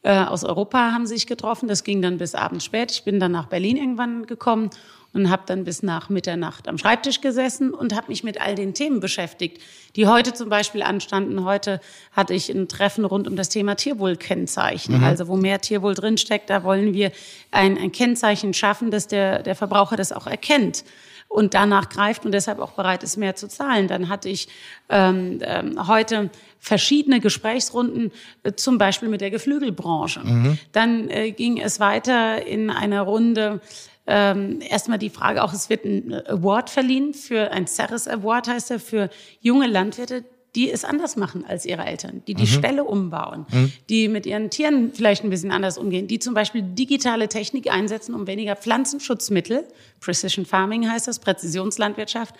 [0.02, 1.68] äh, aus Europa haben sich getroffen.
[1.68, 2.92] Das ging dann bis abends spät.
[2.92, 4.70] Ich bin dann nach Berlin irgendwann gekommen
[5.14, 8.74] und habe dann bis nach Mitternacht am Schreibtisch gesessen und habe mich mit all den
[8.74, 9.62] Themen beschäftigt,
[9.96, 11.44] die heute zum Beispiel anstanden.
[11.44, 11.80] Heute
[12.12, 14.98] hatte ich ein Treffen rund um das Thema Tierwohlkennzeichen.
[14.98, 15.04] Mhm.
[15.04, 17.12] Also wo mehr Tierwohl drinsteckt, da wollen wir
[17.52, 20.84] ein, ein Kennzeichen schaffen, dass der, der Verbraucher das auch erkennt.
[21.28, 23.88] und danach greift und deshalb auch bereit ist, mehr zu zahlen.
[23.88, 24.46] Dann hatte ich
[24.88, 28.12] ähm, ähm, heute verschiedene Gesprächsrunden,
[28.44, 30.20] äh, zum Beispiel mit der Geflügelbranche.
[30.20, 30.58] Mhm.
[30.70, 33.60] Dann äh, ging es weiter in einer Runde
[34.06, 38.70] ähm, erstmal die Frage auch, es wird ein Award verliehen für ein Ceres Award heißt
[38.70, 39.08] er für
[39.40, 40.24] junge Landwirte,
[40.54, 42.48] die es anders machen als ihre Eltern, die die mhm.
[42.48, 43.72] Ställe umbauen, mhm.
[43.88, 48.14] die mit ihren Tieren vielleicht ein bisschen anders umgehen, die zum Beispiel digitale Technik einsetzen,
[48.14, 49.64] um weniger Pflanzenschutzmittel,
[50.00, 52.34] Precision Farming heißt das, Präzisionslandwirtschaft,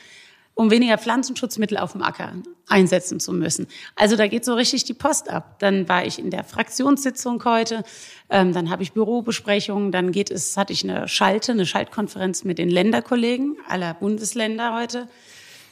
[0.55, 2.33] um weniger Pflanzenschutzmittel auf dem Acker
[2.69, 3.67] einsetzen zu müssen.
[3.97, 5.59] Also da geht so richtig die Post ab.
[5.59, 7.83] Dann war ich in der Fraktionssitzung heute,
[8.31, 12.59] ähm, dann habe ich Bürobesprechungen, dann geht es, hatte ich eine Schalte, eine Schaltkonferenz mit
[12.59, 15.09] den Länderkollegen aller Bundesländer heute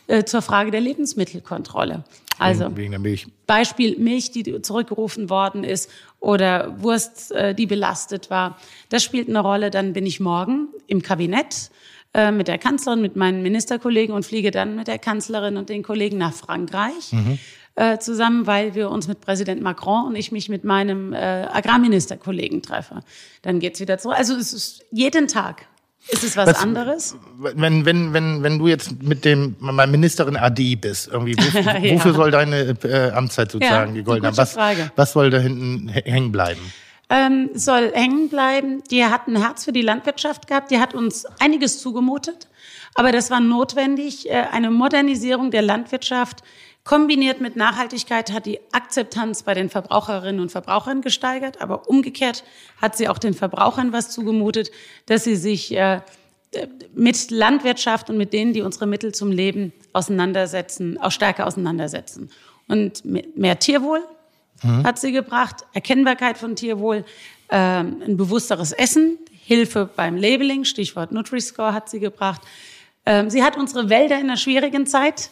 [0.08, 2.04] äh, zur Frage der Lebensmittelkontrolle.
[2.38, 3.26] Also wegen der Milch.
[3.46, 8.58] Beispiel Milch, die zurückgerufen worden ist oder Wurst, äh, die belastet war.
[8.88, 9.70] Das spielt eine Rolle.
[9.70, 11.70] Dann bin ich morgen im Kabinett
[12.14, 15.82] äh, mit der Kanzlerin, mit meinen Ministerkollegen und fliege dann mit der Kanzlerin und den
[15.82, 17.12] Kollegen nach Frankreich.
[17.12, 17.38] Mhm.
[17.74, 22.60] Äh, zusammen, weil wir uns mit Präsident Macron und ich mich mit meinem äh, Agrarministerkollegen
[22.60, 23.00] treffe.
[23.40, 24.18] Dann geht's wieder zurück.
[24.18, 25.66] Also es ist jeden Tag
[26.08, 27.16] ist es was, was, anderes?
[27.38, 31.94] Wenn, wenn, wenn, wenn du jetzt mit dem Ministerin AD bist, irgendwie, wofür, ja.
[31.94, 34.36] wofür soll deine äh, Amtszeit sozusagen ja, die goldene?
[34.36, 34.90] Was, Frage.
[34.96, 36.60] was soll da hinten hängen bleiben?
[37.12, 38.82] Ähm, soll hängen bleiben.
[38.90, 40.70] Die hat ein Herz für die Landwirtschaft gehabt.
[40.70, 42.48] Die hat uns einiges zugemutet.
[42.94, 44.30] Aber das war notwendig.
[44.30, 46.42] Äh, eine Modernisierung der Landwirtschaft
[46.84, 51.60] kombiniert mit Nachhaltigkeit hat die Akzeptanz bei den Verbraucherinnen und Verbrauchern gesteigert.
[51.60, 52.44] Aber umgekehrt
[52.80, 54.70] hat sie auch den Verbrauchern was zugemutet,
[55.04, 56.00] dass sie sich äh,
[56.94, 62.30] mit Landwirtschaft und mit denen, die unsere Mittel zum Leben auseinandersetzen, auch stärker auseinandersetzen.
[62.68, 64.02] Und mehr Tierwohl,
[64.62, 64.84] mhm.
[64.84, 67.04] hat sie gebracht, Erkennbarkeit von Tierwohl,
[67.50, 72.40] ähm, ein bewussteres Essen, Hilfe beim Labeling, Stichwort Nutri-Score hat sie gebracht.
[73.04, 75.30] Ähm, sie hat unsere Wälder in einer schwierigen Zeit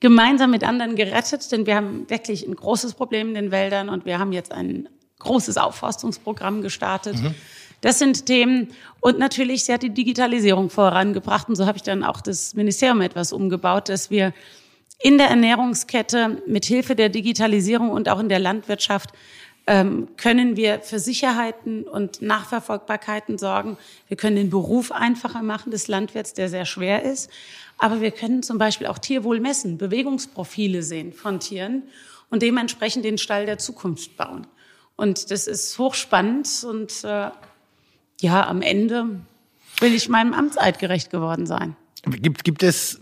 [0.00, 4.04] gemeinsam mit anderen gerettet, denn wir haben wirklich ein großes Problem in den Wäldern und
[4.04, 4.88] wir haben jetzt ein
[5.20, 7.16] großes Aufforstungsprogramm gestartet.
[7.16, 7.34] Mhm.
[7.80, 8.68] Das sind Themen.
[9.00, 11.48] Und natürlich, sie hat die Digitalisierung vorangebracht.
[11.48, 14.32] Und so habe ich dann auch das Ministerium etwas umgebaut, dass wir
[14.98, 19.10] in der Ernährungskette mit Hilfe der Digitalisierung und auch in der Landwirtschaft
[19.66, 23.76] ähm, können wir für Sicherheiten und Nachverfolgbarkeiten sorgen.
[24.08, 27.30] Wir können den Beruf einfacher machen des Landwirts, der sehr schwer ist.
[27.78, 31.82] Aber wir können zum Beispiel auch Tierwohl messen, Bewegungsprofile sehen von Tieren
[32.30, 34.46] und dementsprechend den Stall der Zukunft bauen.
[34.96, 37.30] Und das ist hochspannend und äh,
[38.20, 39.20] ja, am Ende
[39.80, 41.76] will ich meinem Amtseid gerecht geworden sein.
[42.06, 43.00] Gibt, gibt es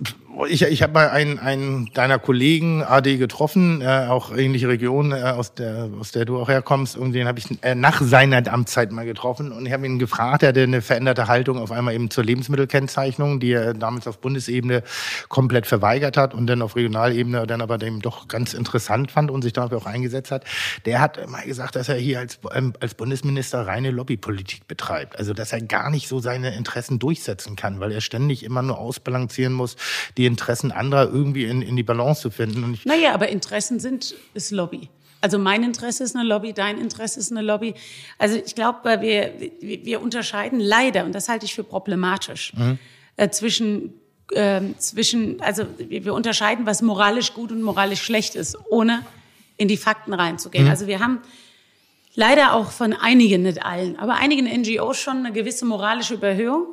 [0.48, 5.22] ich, ich habe mal einen, einen deiner Kollegen AD getroffen, äh, auch ähnliche Region, äh,
[5.22, 6.96] aus, der, aus der du auch herkommst.
[6.96, 9.52] Und den habe ich äh, nach seiner Amtszeit mal getroffen.
[9.52, 13.40] Und ich habe ihn gefragt, er hatte eine veränderte Haltung auf einmal eben zur Lebensmittelkennzeichnung,
[13.40, 14.82] die er damals auf Bundesebene
[15.28, 19.42] komplett verweigert hat und dann auf Regionalebene dann aber dem doch ganz interessant fand und
[19.42, 20.44] sich dafür auch eingesetzt hat.
[20.84, 25.18] Der hat mal gesagt, dass er hier als, ähm, als Bundesminister reine Lobbypolitik betreibt.
[25.18, 28.78] Also dass er gar nicht so seine Interessen durchsetzen kann, weil er ständig immer nur
[28.78, 29.76] ausbalancieren muss,
[30.16, 32.64] die die Interessen anderer irgendwie in, in die Balance zu finden.
[32.64, 34.88] Und ich naja, aber Interessen sind ist Lobby.
[35.20, 37.74] Also mein Interesse ist eine Lobby, dein Interesse ist eine Lobby.
[38.18, 42.78] Also ich glaube, wir, wir unterscheiden leider, und das halte ich für problematisch, mhm.
[43.16, 43.94] äh, zwischen,
[44.32, 49.00] äh, zwischen, also wir unterscheiden, was moralisch gut und moralisch schlecht ist, ohne
[49.56, 50.64] in die Fakten reinzugehen.
[50.64, 50.70] Mhm.
[50.70, 51.20] Also wir haben
[52.14, 56.66] leider auch von einigen, nicht allen, aber einigen NGOs schon eine gewisse moralische Überhöhung.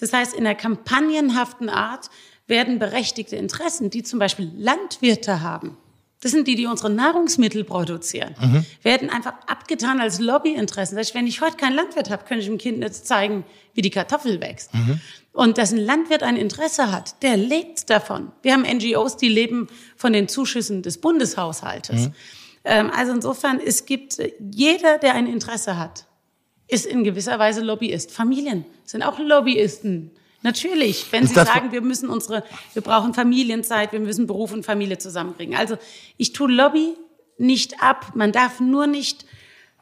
[0.00, 2.10] Das heißt, in einer kampagnenhaften Art
[2.52, 5.76] werden berechtigte Interessen, die zum Beispiel Landwirte haben,
[6.22, 8.64] das sind die, die unsere Nahrungsmittel produzieren, mhm.
[8.82, 10.96] werden einfach abgetan als Lobbyinteressen.
[10.96, 13.44] Das heißt, wenn ich heute keinen Landwirt habe, könnte ich dem Kind jetzt zeigen,
[13.74, 14.72] wie die Kartoffel wächst.
[14.72, 15.00] Mhm.
[15.32, 18.30] Und dass ein Landwirt ein Interesse hat, der lebt davon.
[18.42, 22.02] Wir haben NGOs, die leben von den Zuschüssen des Bundeshaushaltes.
[22.02, 22.14] Mhm.
[22.64, 26.06] Ähm, also insofern, es gibt jeder, der ein Interesse hat,
[26.68, 28.12] ist in gewisser Weise Lobbyist.
[28.12, 30.12] Familien sind auch Lobbyisten.
[30.42, 34.98] Natürlich, wenn Sie sagen, wir müssen unsere, wir brauchen Familienzeit, wir müssen Beruf und Familie
[34.98, 35.54] zusammenkriegen.
[35.54, 35.76] Also
[36.16, 36.94] ich tue Lobby
[37.38, 38.12] nicht ab.
[38.14, 39.24] Man darf nur nicht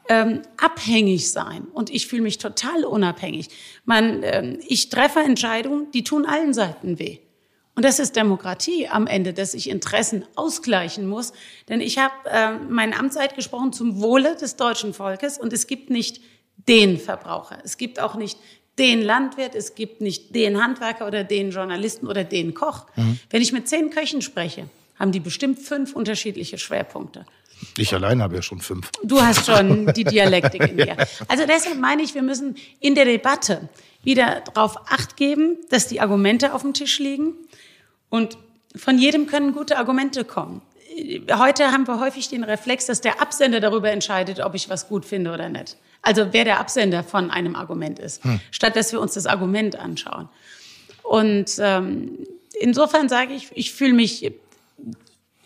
[0.07, 1.63] ähm, abhängig sein.
[1.73, 3.49] Und ich fühle mich total unabhängig.
[3.85, 7.19] Man, ähm, ich treffe Entscheidungen, die tun allen Seiten weh.
[7.75, 11.33] Und das ist Demokratie am Ende, dass ich Interessen ausgleichen muss.
[11.69, 15.89] Denn ich habe äh, meine Amtszeit gesprochen zum Wohle des deutschen Volkes und es gibt
[15.89, 16.21] nicht
[16.67, 17.59] den Verbraucher.
[17.63, 18.37] Es gibt auch nicht
[18.79, 22.85] den Landwirt, es gibt nicht den Handwerker oder den Journalisten oder den Koch.
[22.95, 23.19] Mhm.
[23.29, 27.25] Wenn ich mit zehn Köchen spreche, haben die bestimmt fünf unterschiedliche Schwerpunkte.
[27.77, 28.89] Ich allein habe ja schon fünf.
[29.03, 30.97] Du hast schon die Dialektik in dir.
[31.27, 33.69] Also deshalb meine ich, wir müssen in der Debatte
[34.03, 37.33] wieder darauf acht geben, dass die Argumente auf dem Tisch liegen.
[38.09, 38.37] Und
[38.75, 40.61] von jedem können gute Argumente kommen.
[41.31, 45.05] Heute haben wir häufig den Reflex, dass der Absender darüber entscheidet, ob ich was gut
[45.05, 45.77] finde oder nicht.
[46.01, 48.39] Also wer der Absender von einem Argument ist, hm.
[48.49, 50.29] statt dass wir uns das Argument anschauen.
[51.03, 52.19] Und ähm,
[52.59, 54.31] insofern sage ich, ich fühle mich,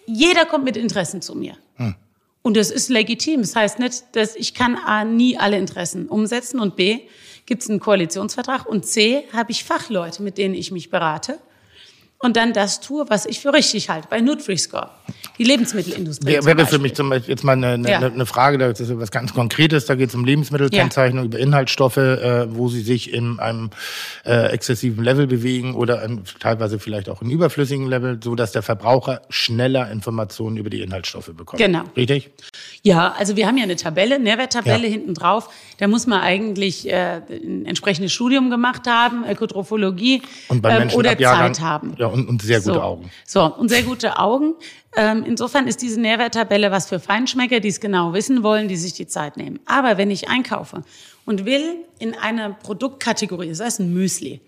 [0.06, 1.58] jeder kommt mit Interessen zu mir.
[1.76, 1.96] Hm.
[2.42, 3.42] Und das ist legitim.
[3.42, 7.00] Das heißt nicht, dass ich kann A, nie alle Interessen umsetzen und B,
[7.46, 11.40] gibt es einen Koalitionsvertrag und C, habe ich Fachleute, mit denen ich mich berate
[12.20, 14.08] und dann das tue, was ich für richtig halte.
[14.10, 14.90] Bei Nutri-Score,
[15.38, 16.26] die Lebensmittelindustrie.
[16.26, 18.00] Wäre, wäre für mich zum Beispiel jetzt mal eine, eine, ja.
[18.00, 21.28] eine Frage, das ist was ganz Konkretes, da geht es um Lebensmittelkennzeichnung, ja.
[21.28, 23.70] über Inhaltsstoffe, äh, wo sie sich in einem
[24.26, 28.62] äh, exzessiven Level bewegen oder ähm, teilweise vielleicht auch im überflüssigen Level, so dass der
[28.62, 31.62] Verbraucher schneller Informationen über die Inhaltsstoffe bekommt.
[31.62, 31.84] Genau.
[31.98, 32.32] Richtig?
[32.82, 34.92] Ja, also wir haben ja eine Tabelle, Nährwerttabelle ja.
[34.92, 35.50] hinten drauf.
[35.78, 41.96] Da muss man eigentlich äh, ein entsprechendes Studium gemacht haben, Ökotrophologie ähm, oder Zeit haben.
[42.06, 42.82] Ja, und, und sehr gute so.
[42.82, 43.12] Augen.
[43.26, 44.54] So, und sehr gute Augen.
[44.96, 48.94] Ähm, insofern ist diese Nährwerttabelle was für Feinschmecker, die es genau wissen wollen, die sich
[48.94, 49.60] die Zeit nehmen.
[49.66, 50.84] Aber wenn ich einkaufe
[51.26, 54.40] und will in einer Produktkategorie, das heißt ein Müsli,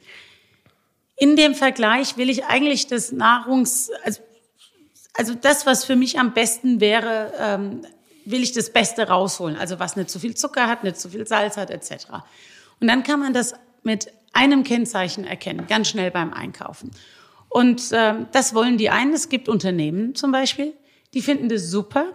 [1.15, 4.21] in dem Vergleich will ich eigentlich das Nahrungs, also,
[5.15, 7.81] also das, was für mich am besten wäre, ähm,
[8.25, 9.57] will ich das Beste rausholen.
[9.57, 12.05] Also was nicht zu viel Zucker hat, nicht zu viel Salz hat, etc.
[12.79, 16.91] Und dann kann man das mit einem Kennzeichen erkennen, ganz schnell beim Einkaufen.
[17.49, 19.13] Und äh, das wollen die einen.
[19.13, 20.73] Es gibt Unternehmen zum Beispiel,
[21.13, 22.13] die finden das super,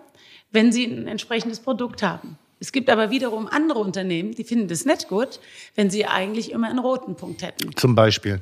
[0.51, 2.39] wenn sie ein entsprechendes Produkt haben.
[2.61, 5.41] Es gibt aber wiederum andere Unternehmen, die finden das nicht gut,
[5.74, 7.74] wenn sie eigentlich immer einen roten Punkt hätten.
[7.76, 8.41] Zum Beispiel?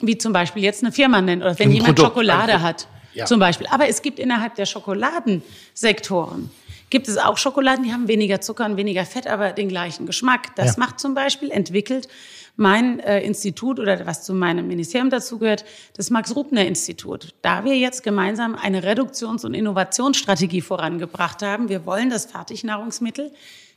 [0.00, 2.14] Wie zum Beispiel jetzt eine Firma nennen oder wenn ein jemand Produkt.
[2.14, 2.86] Schokolade hat.
[3.14, 3.24] Ja.
[3.24, 3.66] Zum Beispiel.
[3.68, 6.50] Aber es gibt innerhalb der Schokoladensektoren
[6.90, 10.54] gibt es auch Schokoladen, die haben weniger Zucker und weniger Fett, aber den gleichen Geschmack.
[10.56, 10.80] Das ja.
[10.80, 12.08] macht zum Beispiel entwickelt
[12.56, 15.64] mein äh, Institut oder was zu meinem Ministerium dazugehört,
[15.94, 17.34] das Max-Rubner-Institut.
[17.42, 23.30] Da wir jetzt gemeinsam eine Reduktions- und Innovationsstrategie vorangebracht haben, wir wollen das Fertignahrungsmittel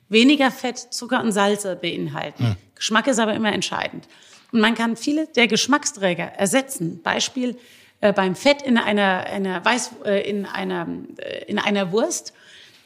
[0.08, 2.48] weniger Fett, Zucker und Salze beinhalten.
[2.48, 2.56] Hm.
[2.76, 4.08] Geschmack ist aber immer entscheidend.
[4.52, 7.02] Und man kann viele der Geschmacksträger ersetzen.
[7.04, 7.58] Beispiel
[8.02, 10.88] äh, beim Fett in einer, einer Weiß, äh, in einer,
[11.18, 12.34] äh, in einer Wurst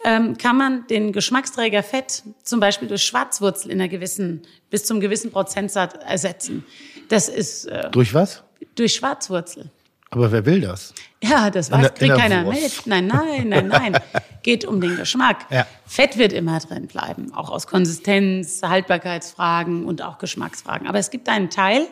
[0.04, 5.00] ähm, kann man den Geschmacksträger Fett zum Beispiel durch Schwarzwurzel in einer gewissen, bis zum
[5.00, 6.66] gewissen Prozentsatz ersetzen.
[7.10, 7.66] Das ist.
[7.66, 8.44] Äh, durch was?
[8.76, 9.70] Durch Schwarzwurzel.
[10.14, 10.94] Aber wer will das?
[11.24, 12.86] Ja, das weiß, kriegt keiner mit.
[12.86, 13.98] Nein, nein, nein, nein.
[14.44, 15.48] Geht um den Geschmack.
[15.50, 15.66] Ja.
[15.88, 20.88] Fett wird immer drin bleiben, auch aus Konsistenz, Haltbarkeitsfragen und auch Geschmacksfragen.
[20.88, 21.88] Aber es gibt einen Teil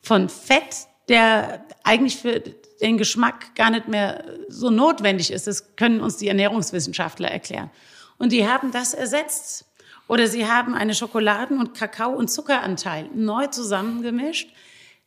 [0.00, 2.40] von Fett, der eigentlich für
[2.82, 5.46] den Geschmack gar nicht mehr so notwendig ist.
[5.46, 7.70] Das können uns die Ernährungswissenschaftler erklären.
[8.18, 9.64] Und die haben das ersetzt.
[10.08, 14.52] Oder sie haben eine Schokoladen- und Kakao- und Zuckeranteil neu zusammengemischt,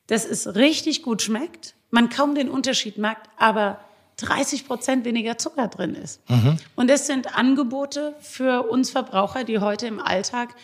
[0.07, 3.79] dass es richtig gut schmeckt, man kaum den Unterschied merkt, aber
[4.17, 6.27] 30 Prozent weniger Zucker drin ist.
[6.29, 6.57] Mhm.
[6.75, 10.55] Und es sind Angebote für uns Verbraucher, die heute im Alltag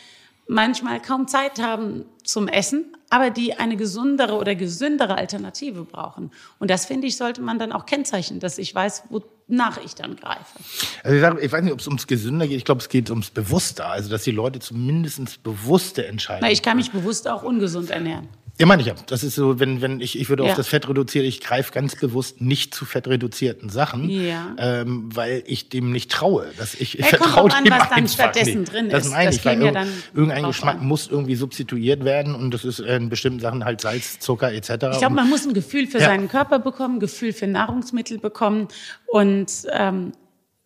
[0.52, 6.32] manchmal kaum Zeit haben zum Essen, aber die eine gesundere oder gesündere Alternative brauchen.
[6.60, 10.18] Und das finde ich, sollte man dann auch kennzeichnen, dass ich weiß, wonach ich dann
[10.18, 10.60] greife.
[11.04, 12.58] Also ich, sage, ich weiß nicht, ob es ums Gesünder geht.
[12.58, 13.88] Ich glaube, es geht ums Bewusster.
[13.88, 16.42] Also, dass die Leute zumindest bewusste entscheiden.
[16.44, 18.28] Na, ich kann mich bewusst auch ungesund ernähren.
[18.62, 18.94] Ja, meine ich ja.
[19.08, 20.52] Das ist so, wenn, wenn ich, ich würde ja.
[20.52, 24.56] auf das Fett reduzieren, ich greife ganz bewusst nicht zu fettreduzierten Sachen, ja.
[24.60, 26.46] ähm, weil ich dem nicht traue.
[26.60, 28.72] Dass ich ich vertraue an, dem was dann stattdessen nicht.
[28.72, 29.12] drin das ist.
[29.12, 30.86] Meine das ich, weil ja irgendein Geschmack an.
[30.86, 34.70] muss irgendwie substituiert werden und das ist in bestimmten Sachen halt Salz, Zucker etc.
[34.70, 38.68] Ich glaube, man muss ein Gefühl für seinen Körper bekommen, ein Gefühl für Nahrungsmittel bekommen
[39.08, 40.12] und ähm,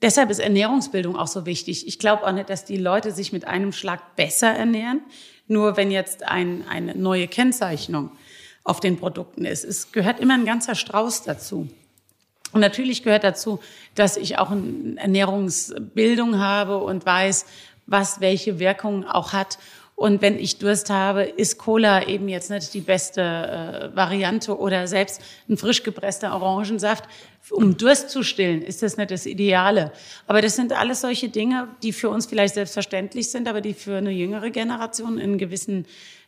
[0.01, 1.87] Deshalb ist Ernährungsbildung auch so wichtig.
[1.87, 4.99] Ich glaube auch nicht, dass die Leute sich mit einem Schlag besser ernähren.
[5.47, 8.11] Nur wenn jetzt ein, eine neue Kennzeichnung
[8.63, 9.63] auf den Produkten ist.
[9.63, 11.69] Es gehört immer ein ganzer Strauß dazu.
[12.51, 13.59] Und natürlich gehört dazu,
[13.93, 17.45] dass ich auch eine Ernährungsbildung habe und weiß,
[17.85, 19.59] was welche Wirkung auch hat.
[19.95, 24.87] Und wenn ich Durst habe, ist Cola eben jetzt nicht die beste äh, Variante oder
[24.87, 27.05] selbst ein frisch gepresster Orangensaft.
[27.49, 29.93] Um Durst zu stillen, ist das nicht das Ideale.
[30.27, 33.95] Aber das sind alles solche Dinge, die für uns vielleicht selbstverständlich sind, aber die für
[33.97, 35.85] eine jüngere Generation in gewissen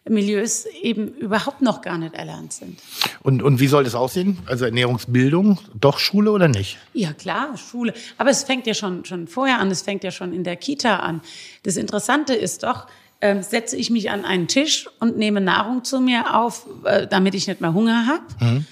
[0.09, 2.79] Milieus eben überhaupt noch gar nicht erlernt sind.
[3.23, 4.37] Und, und wie soll das aussehen?
[4.45, 6.77] Also Ernährungsbildung, doch Schule oder nicht?
[6.93, 7.93] Ja, klar, Schule.
[8.17, 10.97] Aber es fängt ja schon, schon vorher an, es fängt ja schon in der Kita
[10.97, 11.21] an.
[11.63, 12.87] Das Interessante ist doch,
[13.19, 17.35] äh, setze ich mich an einen Tisch und nehme Nahrung zu mir auf, äh, damit
[17.35, 18.23] ich nicht mehr Hunger habe?
[18.39, 18.65] Mhm.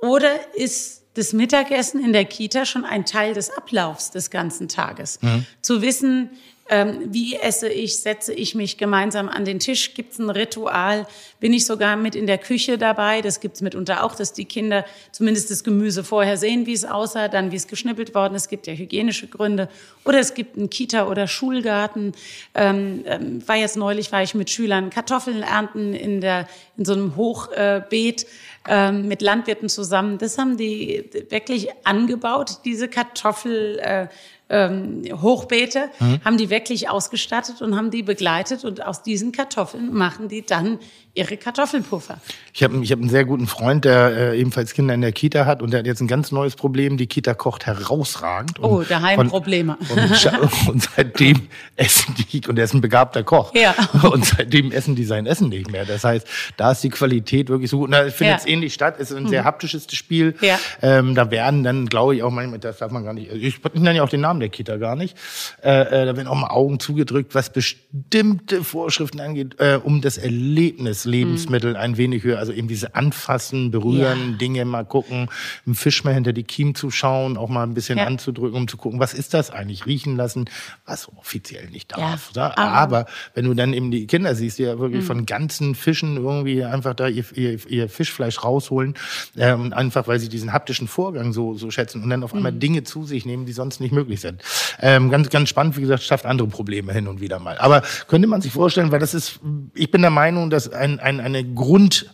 [0.00, 5.18] Oder ist das Mittagessen in der Kita schon ein Teil des Ablaufs des ganzen Tages.
[5.20, 5.46] Mhm.
[5.62, 6.30] Zu wissen,
[6.68, 11.06] ähm, wie esse ich, setze ich mich gemeinsam an den Tisch, gibt es ein Ritual,
[11.40, 14.44] bin ich sogar mit in der Küche dabei, das gibt es mitunter auch, dass die
[14.44, 18.48] Kinder zumindest das Gemüse vorher sehen, wie es aussah, dann wie es geschnippelt worden ist,
[18.48, 19.68] es gibt ja hygienische Gründe
[20.04, 22.12] oder es gibt einen Kita- oder Schulgarten.
[22.54, 26.94] Ähm, ähm, war jetzt neulich, war ich mit Schülern Kartoffeln ernten in, der, in so
[26.94, 28.26] einem Hochbeet
[28.66, 30.18] ähm, mit Landwirten zusammen.
[30.18, 33.78] Das haben die wirklich angebaut, diese Kartoffel.
[33.80, 34.08] Äh,
[34.50, 35.90] ähm, Hochbeete,
[36.24, 40.78] haben die wirklich ausgestattet und haben die begleitet und aus diesen Kartoffeln machen die dann
[41.18, 42.18] ihre Kartoffelpuffer.
[42.54, 45.44] Ich habe ich hab einen sehr guten Freund, der äh, ebenfalls Kinder in der Kita
[45.46, 46.96] hat und der hat jetzt ein ganz neues Problem.
[46.96, 48.58] Die Kita kocht herausragend.
[48.62, 49.76] Oh, Und daheim Probleme.
[49.90, 53.52] Und, und seitdem essen die, und er ist ein begabter Koch.
[53.54, 53.74] Ja.
[54.08, 55.84] Und seitdem essen die sein Essen nicht mehr.
[55.84, 57.90] Das heißt, da ist die Qualität wirklich so gut.
[57.90, 58.34] Na, findet Ja.
[58.36, 58.96] es ähnlich statt.
[58.98, 60.34] Es ist ein sehr haptisches Spiel.
[60.40, 60.58] Ja.
[60.82, 63.96] Ähm, da werden dann, glaube ich, auch manchmal, das darf man gar nicht, ich nenne
[63.96, 65.16] ja auch den Namen der Kita gar nicht.
[65.62, 70.18] Äh, äh, da werden auch mal Augen zugedrückt, was bestimmte Vorschriften angeht, äh, um das
[70.18, 74.36] Erlebnis Lebensmittel ein wenig höher, also eben diese Anfassen, Berühren, Ja.
[74.36, 75.28] Dinge mal gucken,
[75.66, 78.04] im Fisch mal hinter die Kiemen zu schauen, auch mal ein bisschen Ja.
[78.06, 80.44] anzudrücken, um zu gucken, was ist das eigentlich, riechen lassen,
[80.86, 82.30] was offiziell nicht darf.
[82.36, 82.58] Ja, oder?
[82.58, 86.62] aber- wenn du dann eben die Kinder siehst, die ja wirklich von ganzen Fischen irgendwie
[86.64, 88.94] einfach da ihr, ihr, ihr Fischfleisch rausholen,
[89.36, 92.82] ähm, einfach weil sie diesen haptischen Vorgang so, so schätzen und dann auf einmal Dinge
[92.84, 94.42] zu sich nehmen, die sonst nicht möglich sind.
[94.80, 97.56] Ähm, ganz, ganz spannend, wie gesagt, schafft andere Probleme hin und wieder mal.
[97.58, 99.40] Aber könnte man sich vorstellen, weil das ist,
[99.74, 102.12] ich bin der Meinung, dass ein, ein, eine Grund,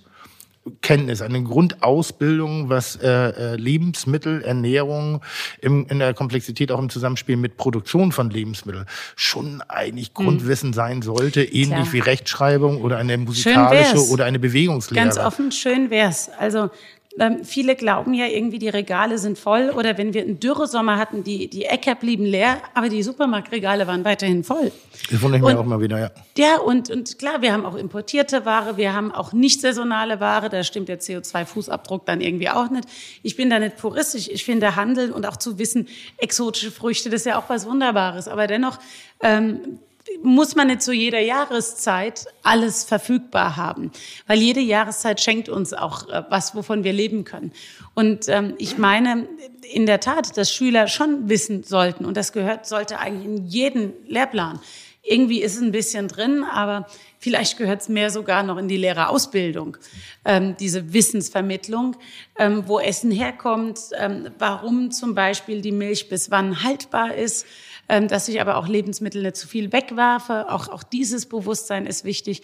[0.80, 5.20] Kenntnis, eine Grundausbildung, was äh, äh, Lebensmittel, Ernährung
[5.60, 11.02] im, in der Komplexität auch im Zusammenspiel mit Produktion von Lebensmitteln schon eigentlich Grundwissen sein
[11.02, 11.92] sollte, ähnlich Klar.
[11.92, 15.04] wie Rechtschreibung oder eine musikalische oder eine Bewegungslehre.
[15.04, 16.30] Ganz offen, schön wär's.
[16.38, 16.70] Also
[17.18, 21.22] ähm, viele glauben ja irgendwie, die Regale sind voll oder wenn wir einen Dürresommer hatten,
[21.22, 24.72] die, die Äcker blieben leer, aber die Supermarktregale waren weiterhin voll.
[25.10, 26.10] Das wundere ich Und- auch mal wieder, ja.
[26.36, 30.48] Ja, und, und klar, wir haben auch importierte Ware, wir haben auch nicht saisonale Ware,
[30.48, 32.88] da stimmt der CO2-Fußabdruck dann irgendwie auch nicht.
[33.22, 35.86] Ich bin da nicht puristisch, ich finde Handeln und auch zu wissen,
[36.16, 38.78] exotische Früchte, das ist ja auch was Wunderbares, aber dennoch
[39.22, 39.78] ähm,
[40.22, 43.90] muss man nicht zu jeder Jahreszeit alles verfügbar haben,
[44.26, 47.52] weil jede Jahreszeit schenkt uns auch äh, was, wovon wir leben können.
[47.94, 49.28] Und ähm, ich meine
[49.72, 53.92] in der Tat, dass Schüler schon wissen sollten und das gehört sollte eigentlich in jeden
[54.06, 54.60] Lehrplan.
[55.06, 56.86] Irgendwie ist es ein bisschen drin, aber
[57.18, 59.76] vielleicht gehört es mehr sogar noch in die Lehrerausbildung,
[60.24, 61.96] ähm, diese Wissensvermittlung,
[62.38, 67.46] ähm, wo Essen herkommt, ähm, warum zum Beispiel die Milch bis wann haltbar ist,
[67.88, 70.50] dass ich aber auch Lebensmittel nicht zu viel wegwerfe.
[70.50, 72.42] Auch, auch dieses Bewusstsein ist wichtig.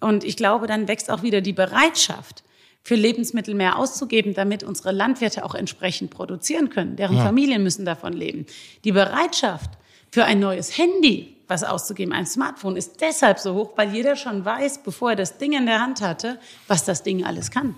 [0.00, 2.42] Und ich glaube, dann wächst auch wieder die Bereitschaft,
[2.82, 6.96] für Lebensmittel mehr auszugeben, damit unsere Landwirte auch entsprechend produzieren können.
[6.96, 8.46] Deren Familien müssen davon leben.
[8.84, 9.70] Die Bereitschaft
[10.10, 14.44] für ein neues Handy, was auszugeben, ein Smartphone, ist deshalb so hoch, weil jeder schon
[14.44, 16.38] weiß, bevor er das Ding in der Hand hatte,
[16.68, 17.76] was das Ding alles kann.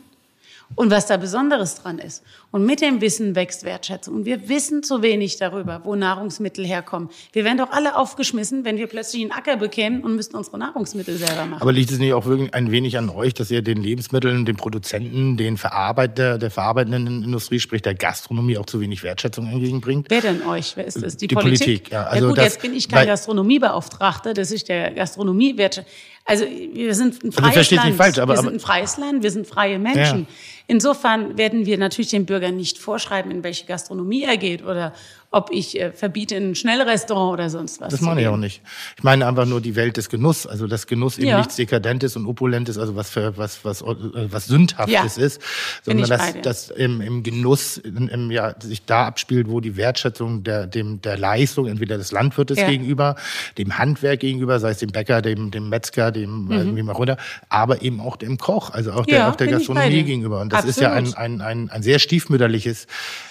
[0.75, 2.23] Und was da Besonderes dran ist.
[2.51, 4.15] Und mit dem Wissen wächst Wertschätzung.
[4.17, 7.09] Und wir wissen zu wenig darüber, wo Nahrungsmittel herkommen.
[7.33, 11.17] Wir wären doch alle aufgeschmissen, wenn wir plötzlich einen Acker bekämen und müssten unsere Nahrungsmittel
[11.17, 11.63] selber machen.
[11.63, 14.57] Aber liegt es nicht auch wirklich ein wenig an euch, dass ihr den Lebensmitteln, den
[14.57, 20.07] Produzenten, den Verarbeiter, der verarbeitenden Industrie, sprich der Gastronomie, auch zu wenig Wertschätzung entgegenbringt?
[20.11, 20.77] Wer denn euch?
[20.77, 21.17] Wer ist das?
[21.17, 21.67] Die, Die Politik?
[21.67, 22.05] Politik, ja.
[22.05, 25.85] Also ja gut, das- jetzt bin ich kein Gastronomiebeauftragter, das ist der Gastronomiewert.
[26.25, 27.89] Also wir sind ein Also freies versteht Land.
[27.89, 30.21] nicht falsch, aber- wir aber- sind ein freies Land, wir sind freie Menschen.
[30.21, 30.27] Ja.
[30.67, 34.93] Insofern werden wir natürlich dem Bürger nicht vorschreiben, in welche Gastronomie er geht oder
[35.35, 37.91] ob ich äh, verbiete ein Schnellrestaurant oder sonst was.
[37.91, 38.61] Das meine ich auch nicht.
[38.99, 41.39] Ich meine einfach nur die Welt des Genuss, also das Genuss eben Ja.
[41.39, 43.87] nichts Dekadentes und Opulentes, also was für was was äh,
[44.31, 45.25] was sündhaftes Ja.
[45.25, 45.41] ist,
[45.83, 50.45] sondern dass das im, im Genuss im, im, ja, sich da abspielt, wo die Wertschätzung
[50.45, 52.67] der dem der Leistung entweder des Landwirtes Ja.
[52.67, 53.17] gegenüber,
[53.57, 56.77] dem Handwerk gegenüber, sei es dem Bäcker, dem dem Metzger, dem mhm.
[56.77, 57.17] wie mal runter,
[57.49, 60.81] aber eben auch dem Koch, also auch der auch der Gastronomie gegenüber und das ist
[60.81, 61.19] ja ein Absolut.
[61.19, 62.87] ein ein, ein sehr stiefmütterliches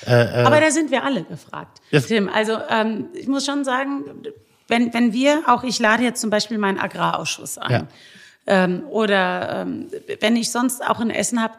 [0.05, 1.81] äh, äh, Aber da sind wir alle gefragt.
[2.07, 4.03] Tim, also ähm, ich muss schon sagen,
[4.67, 7.87] wenn, wenn wir, auch ich lade jetzt zum Beispiel meinen Agrarausschuss ein, Ja.
[8.47, 9.87] ähm, oder ähm,
[10.19, 11.53] wenn ich sonst auch ein Essen habe,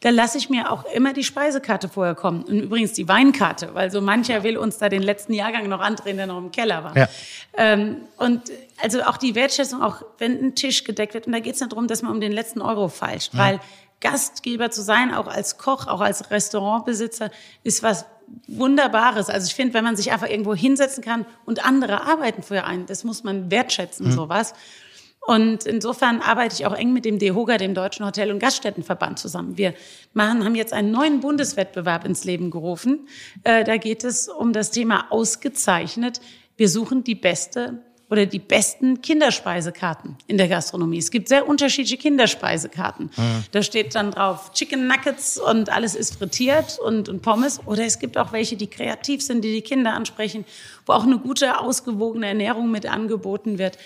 [0.00, 2.42] da lasse ich mir auch immer die Speisekarte vorher kommen.
[2.44, 6.18] Und übrigens die Weinkarte, weil so mancher will uns da den letzten Jahrgang noch andrehen,
[6.18, 6.96] der noch im Keller war.
[6.96, 7.08] Ja.
[7.56, 8.42] Ähm, und
[8.82, 11.72] also auch die Wertschätzung, auch wenn ein Tisch gedeckt wird, und da geht es nicht
[11.72, 13.58] darum, dass man um den letzten Euro feilscht, weil
[14.00, 17.30] Gastgeber zu sein, auch als Koch, auch als Restaurantbesitzer,
[17.62, 18.04] ist was
[18.48, 19.30] Wunderbares.
[19.30, 22.86] Also ich finde, wenn man sich einfach irgendwo hinsetzen kann und andere arbeiten für einen,
[22.86, 24.52] das muss man wertschätzen, sowas.
[25.26, 29.58] Und insofern arbeite ich auch eng mit dem DEHOGA, dem Deutschen Hotel- und Gaststättenverband, zusammen.
[29.58, 29.74] Wir
[30.12, 33.08] machen, haben jetzt einen neuen Bundeswettbewerb ins Leben gerufen.
[33.42, 36.20] Äh, da geht es um das Thema ausgezeichnet.
[36.56, 40.98] Wir suchen die beste oder die besten Kinderspeisekarten in der Gastronomie.
[40.98, 43.10] Es gibt sehr unterschiedliche Kinderspeisekarten.
[43.50, 47.60] Da steht dann drauf Chicken Nuggets und alles ist frittiert und, und Pommes.
[47.66, 50.44] Oder es gibt auch welche, die kreativ sind, die die Kinder ansprechen,
[50.86, 53.76] wo auch eine gute, ausgewogene Ernährung mit angeboten wird.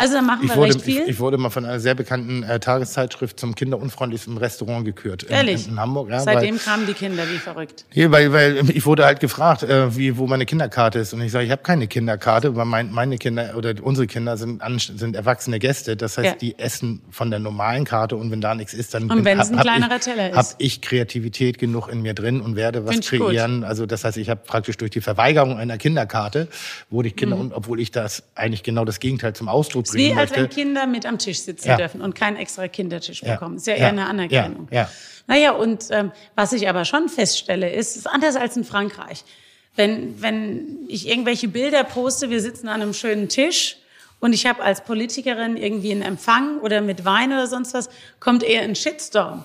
[0.00, 1.02] Also da machen wir wurde, recht viel.
[1.02, 5.24] ich, ich wurde mal von einer sehr bekannten äh, Tageszeitschrift zum kinderunfreundlichsten Restaurant gekürt.
[5.24, 5.66] In, Ehrlich.
[5.66, 6.08] In, Hamburg.
[6.10, 7.84] Ja, Seitdem weil, kamen die Kinder wie verrückt.
[7.94, 11.12] Nee, weil, weil ich wurde halt gefragt, äh, wie, wo meine Kinderkarte ist.
[11.12, 14.62] Und ich sage, ich habe keine Kinderkarte, weil mein, meine Kinder oder unsere Kinder sind,
[14.78, 15.96] sind erwachsene Gäste.
[15.96, 16.34] Das heißt, Ja.
[16.34, 19.50] die essen von der normalen Karte und wenn da nichts ist, dann Und wenn es
[19.50, 20.36] ein hab kleinerer ich, Teller ist.
[20.36, 23.28] Hab ich Kreativität genug in mir drin und werde was Find ich gut.
[23.30, 23.64] kreieren.
[23.64, 26.46] Also das heißt, ich habe praktisch durch die Verweigerung einer Kinderkarte
[26.90, 27.42] wurde ich Kinder, Mhm.
[27.42, 30.30] und obwohl ich das eigentlich genau das Gegenteil zum Ausdruck Es ist wie bringen als
[30.30, 30.42] möchte.
[30.44, 31.76] wenn Kinder mit am Tisch sitzen Ja.
[31.76, 33.34] dürfen und keinen extra Kindertisch Ja.
[33.34, 33.56] bekommen.
[33.56, 33.88] Ist ja eher Ja.
[33.88, 34.68] eine Anerkennung.
[34.70, 34.82] Ja.
[34.82, 34.90] Ja.
[35.26, 39.24] Naja, und ähm, was ich aber schon feststelle, ist, es ist anders als in Frankreich.
[39.76, 43.76] Wenn, wenn ich irgendwelche Bilder poste, wir sitzen an einem schönen Tisch
[44.20, 47.88] und ich habe als Politikerin irgendwie einen Empfang oder mit Wein oder sonst was,
[48.20, 49.44] kommt eher ein Shitstorm.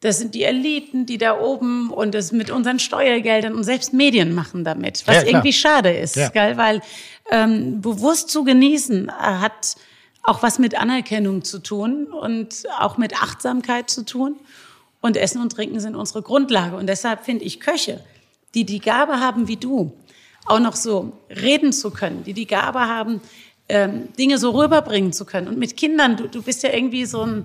[0.00, 4.34] Das sind die Eliten, die da oben und das mit unseren Steuergeldern und selbst Medien
[4.34, 6.28] machen damit, was Ja, irgendwie schade ist, Ja.
[6.30, 6.56] gell?
[6.56, 6.80] weil
[7.30, 9.76] ähm, bewusst zu genießen äh, hat
[10.22, 14.36] auch was mit Anerkennung zu tun und auch mit Achtsamkeit zu tun.
[15.02, 16.76] Und Essen und Trinken sind unsere Grundlage.
[16.76, 18.00] Und deshalb finde ich Köche,
[18.54, 19.92] die die Gabe haben wie du,
[20.46, 23.20] auch noch so reden zu können, die die Gabe haben,
[23.68, 25.48] ähm, Dinge so rüberbringen zu können.
[25.48, 27.44] Und mit Kindern, du, du bist ja irgendwie so ein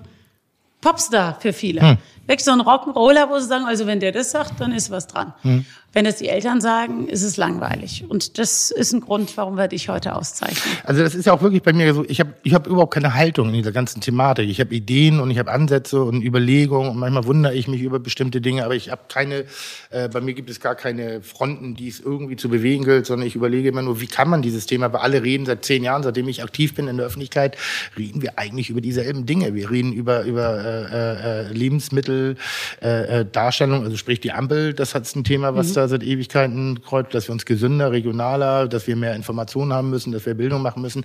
[0.86, 1.80] Popstar für viele.
[1.80, 1.98] Hm.
[2.28, 5.08] Wirklich so ein Rock'n'Roller, wo sie sagen, also wenn der das sagt, dann ist was
[5.08, 5.32] dran.
[5.42, 5.64] Hm.
[5.92, 8.04] Wenn das die Eltern sagen, ist es langweilig.
[8.06, 10.76] Und das ist ein Grund, warum wir dich heute auszeichnen.
[10.84, 13.14] Also das ist ja auch wirklich bei mir so, ich habe ich hab überhaupt keine
[13.14, 14.50] Haltung in dieser ganzen Thematik.
[14.50, 17.98] Ich habe Ideen und ich habe Ansätze und Überlegungen und manchmal wundere ich mich über
[17.98, 19.46] bestimmte Dinge, aber ich habe keine,
[19.88, 23.26] äh, bei mir gibt es gar keine Fronten, die es irgendwie zu bewegen gilt, sondern
[23.26, 26.02] ich überlege immer nur, wie kann man dieses Thema, weil alle reden seit zehn Jahren,
[26.02, 27.56] seitdem ich aktiv bin in der Öffentlichkeit,
[27.96, 29.54] reden wir eigentlich über dieselben Dinge.
[29.54, 32.36] Wir reden über, über äh, äh, Lebensmittel,
[32.82, 36.82] äh, äh, Darstellung, also sprich die Ampel, das hat ein Thema, was da seit Ewigkeiten
[36.82, 40.62] kreuzt, dass wir uns gesünder, regionaler, dass wir mehr Informationen haben müssen, dass wir Bildung
[40.62, 41.04] machen müssen.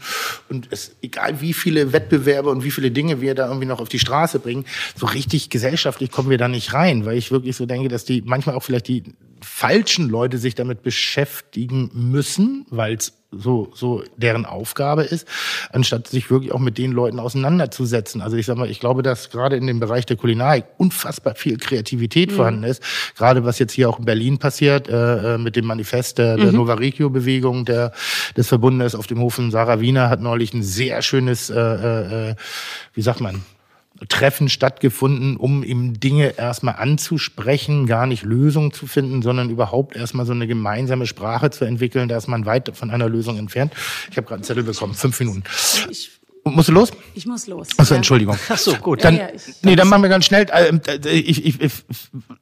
[0.50, 3.90] Und es, egal wie viele Wettbewerbe und wie viele Dinge wir da irgendwie noch auf
[3.90, 4.66] die Straße bringen,
[4.96, 8.22] so richtig gesellschaftlich kommen wir da nicht rein, weil ich wirklich so denke, dass die
[8.26, 9.04] manchmal auch vielleicht die
[9.42, 15.26] falschen Leute sich damit beschäftigen müssen, weil es so, so deren Aufgabe ist,
[15.72, 18.22] anstatt sich wirklich auch mit den Leuten auseinanderzusetzen.
[18.22, 21.58] Also ich sag mal, ich glaube, dass gerade in dem Bereich der Kulinarik unfassbar viel
[21.58, 22.84] Kreativität vorhanden ist.
[23.16, 26.52] Gerade was jetzt hier auch in Berlin passiert, äh, äh, mit dem Manifest der, der
[26.52, 27.94] Nova Regio-Bewegung der,
[28.36, 32.36] des Verbundes auf dem Hofen Sarah Wiener hat neulich ein sehr schönes, äh, äh,
[32.94, 33.44] wie sagt man,
[34.10, 40.26] Treffen stattgefunden, um eben Dinge erstmal anzusprechen, gar nicht Lösungen zu finden, sondern überhaupt erstmal
[40.26, 42.08] so eine gemeinsame Sprache zu entwickeln.
[42.10, 43.74] Da ist man weit von einer Lösung entfernt.
[44.10, 45.44] Ich habe gerade einen Zettel bekommen, fünf Minuten.
[45.90, 46.12] Ich,
[46.44, 46.92] Musst du los?
[47.14, 47.68] ich muss los.
[47.78, 47.98] Achso, Ja.
[47.98, 48.36] Entschuldigung.
[48.50, 49.04] Ach so, gut.
[49.04, 50.74] Dann, Ja, ja, nee, dann machen wir ganz schnell, äh,
[51.06, 51.72] äh, ich, ich, ich,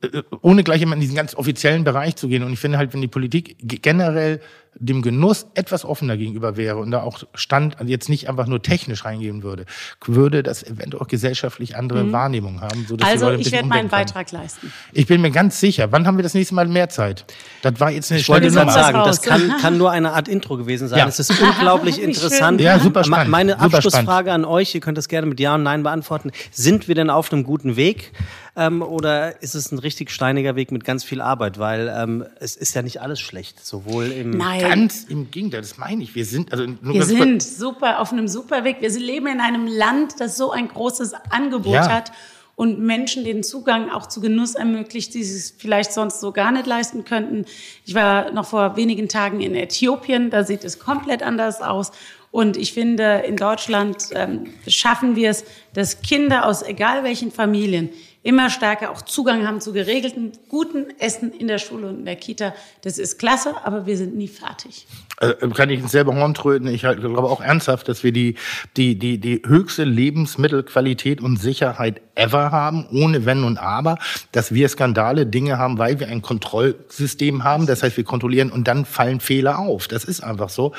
[0.02, 2.44] äh, ohne gleich immer in diesen ganz offiziellen Bereich zu gehen.
[2.44, 4.40] Und ich finde halt, wenn die Politik ge- generell
[4.76, 8.62] dem Genuss etwas offener gegenüber wäre und da auch Stand, also jetzt nicht einfach nur
[8.62, 9.66] technisch reingehen würde,
[10.06, 12.86] würde das eventuell auch gesellschaftlich andere Wahrnehmungen haben.
[12.88, 13.90] sodass die Also ich werde meinen.
[13.90, 14.72] Beitrag leisten.
[14.94, 15.92] Ich bin mir ganz sicher.
[15.92, 17.26] Wann haben wir das nächste Mal mehr Zeit?
[17.62, 20.58] Das war jetzt eine Ich wollte gerade sagen, das kann, kann nur eine Art Intro
[20.58, 21.00] gewesen sein.
[21.00, 21.08] Ja.
[21.08, 22.60] Es ist unglaublich interessant.
[22.60, 22.66] schön.
[22.66, 23.32] Ja, super spannend.
[23.32, 26.32] Meine Super Abschlussfrage an euch, ihr könnt das gerne mit Ja und Nein beantworten.
[26.52, 28.12] Sind wir denn auf einem guten Weg?
[28.60, 31.58] Ähm, oder ist es ein richtig steiniger Weg mit ganz viel Arbeit?
[31.60, 34.60] Weil ähm, es ist ja nicht alles schlecht, sowohl im Nein.
[34.60, 36.14] Ganz im Gegenteil, das meine ich.
[36.14, 38.82] Wir sind, also nur Wir sind super auf einem super Weg.
[38.82, 41.90] Wir leben in einem Land, das so ein großes Angebot Ja.
[41.90, 42.12] hat
[42.56, 46.68] und Menschen den Zugang auch zu Genuss ermöglicht, die es vielleicht sonst so gar nicht
[46.68, 47.46] leisten könnten.
[47.86, 51.94] Ich war noch vor wenigen Tagen in Äthiopien, da sieht es komplett anders aus.
[52.32, 57.90] Und ich finde, in Deutschland ähm, schaffen wir es, dass Kinder aus egal welchen Familien
[58.24, 62.18] immer stärker auch Zugang haben zu geregelten, guten Essen in der Schule und in der
[62.18, 62.54] Kita.
[62.82, 64.88] Das ist klasse, aber wir sind nie fertig.
[65.22, 66.68] äh, kann ich ins selbe Horn tröten.
[66.68, 68.36] Ich glaube auch ernsthaft, dass wir die,
[68.78, 73.98] die, die, die höchste Lebensmittelqualität und Sicherheit ever haben, ohne Wenn und Aber,
[74.32, 77.66] dass wir Skandale, Dinge haben, weil wir ein Kontrollsystem haben.
[77.66, 79.88] Das heißt, wir kontrollieren und dann fallen Fehler auf.
[79.88, 80.74] Das ist einfach so.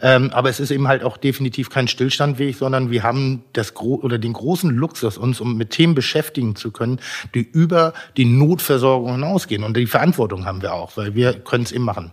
[0.00, 3.96] Ähm, aber es ist eben halt auch definitiv kein Stillstandweg, sondern wir haben das gro
[3.96, 6.85] oder den großen Luxus, uns um mit Themen beschäftigen zu können,
[7.34, 9.62] die über die Notversorgung hinausgehen.
[9.64, 12.12] Und die Verantwortung haben wir auch, weil wir können es eben machen.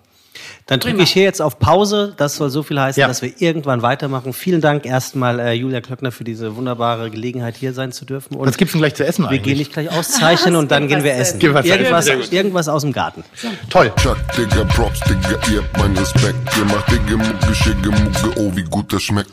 [0.65, 2.13] Dann drücke ich hier jetzt auf Pause.
[2.17, 3.07] Das soll so viel heißen, Ja.
[3.07, 4.33] dass wir irgendwann weitermachen.
[4.33, 8.35] Vielen Dank erstmal, äh, Julia Klöckner, für diese wunderbare Gelegenheit, hier sein zu dürfen.
[8.35, 9.43] Und Was gibt's denn gleich zu essen wir eigentlich?
[9.43, 11.39] gehen nicht gleich auszeichnen und dann gehen wir essen.
[11.39, 13.23] Irgendwas, irgendwas aus dem Garten.
[13.69, 13.91] Toll.
[14.01, 16.35] Chuck, Digga, Props, Digga, ihr habt meinen Respekt.
[16.57, 19.29] Ihr macht Digga, Mucke, Schicke, Mucke, oh, wie gut das schmeckt.